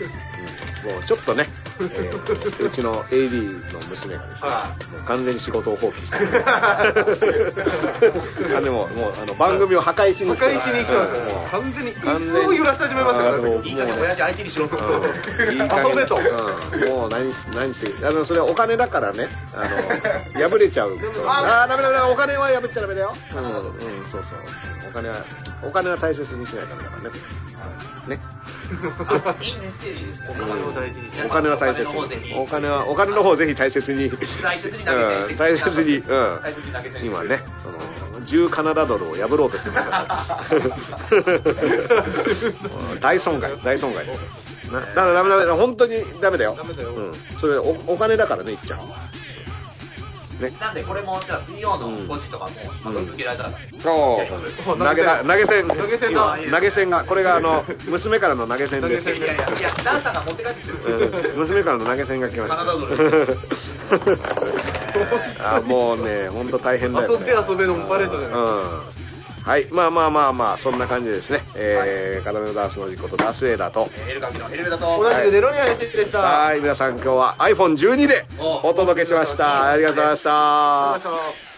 [0.86, 1.48] うん、もうちょっとね、
[1.80, 6.18] えーうちの AD の娘がですね、はもう完全に仕事を放棄して
[8.62, 10.54] でも、もう、あの、番組を破壊しに行きます。
[10.68, 10.78] もう
[11.30, 11.48] よ。
[11.52, 13.38] 完全に、完全に揺らし始めましたから。
[13.38, 14.78] いい加減親父相手にしろと。
[14.78, 14.86] うん。
[15.52, 16.20] いい遊べとう
[16.78, 19.28] ん、もう何し何してあのそれはお金だからね。
[19.54, 19.68] あ
[20.38, 23.14] の 破れちゃうああダメダメダメお金は破っちゃダメだよ。
[23.34, 23.46] うん、うん、
[24.12, 24.40] そうそう。
[24.90, 25.24] お金は
[25.66, 27.10] お金は大切にしないとダメだからね。
[28.08, 28.20] ね。
[29.08, 30.24] あいいメッセージです。
[30.30, 32.36] お金を大事にお金は大切に。
[32.36, 34.12] お金はお金の方ぜひ大切に。
[34.42, 36.04] 大切に大切に、
[37.06, 37.80] 今ねその
[38.26, 40.46] 10カナダドルを破ろうとしてますか
[41.12, 43.00] ら。
[43.02, 44.22] 大損害大損害です
[44.72, 46.56] だからダメダメ本当にダメだよ。
[46.58, 46.90] ダメだよ。
[46.90, 48.86] うん、それおお金だからねいっちゃんね
[50.60, 52.52] なんでこれも、じゃあ水曜の5時とかも、
[52.84, 54.78] また続けられたら、そう。
[54.78, 59.10] 投げた投げ銭投げ銭だ今投げ銭がこれがあの 娘からの投げ銭です。
[59.10, 61.32] いやいや、いや、ダンさんが持って帰ってきてる。
[61.34, 61.40] うん。
[61.40, 62.58] 娘からの投げ銭が来ました。
[62.58, 63.38] カナダドル
[65.40, 69.05] あもうね本当大変だよ、ね、遊んで遊べのパレードじゃないうん
[69.46, 71.44] はいまあまあまあまあそんな感じですね。
[71.56, 76.20] えー、片目のダースの事故とダースエーダーとエルカビのヘルメだと、同じくネロニアンでした。
[76.20, 79.70] はい皆さん今日は iPhone12 でおお届けしました。
[79.70, 80.94] ありがとうございました。
[80.94, 81.55] ありがとうございました。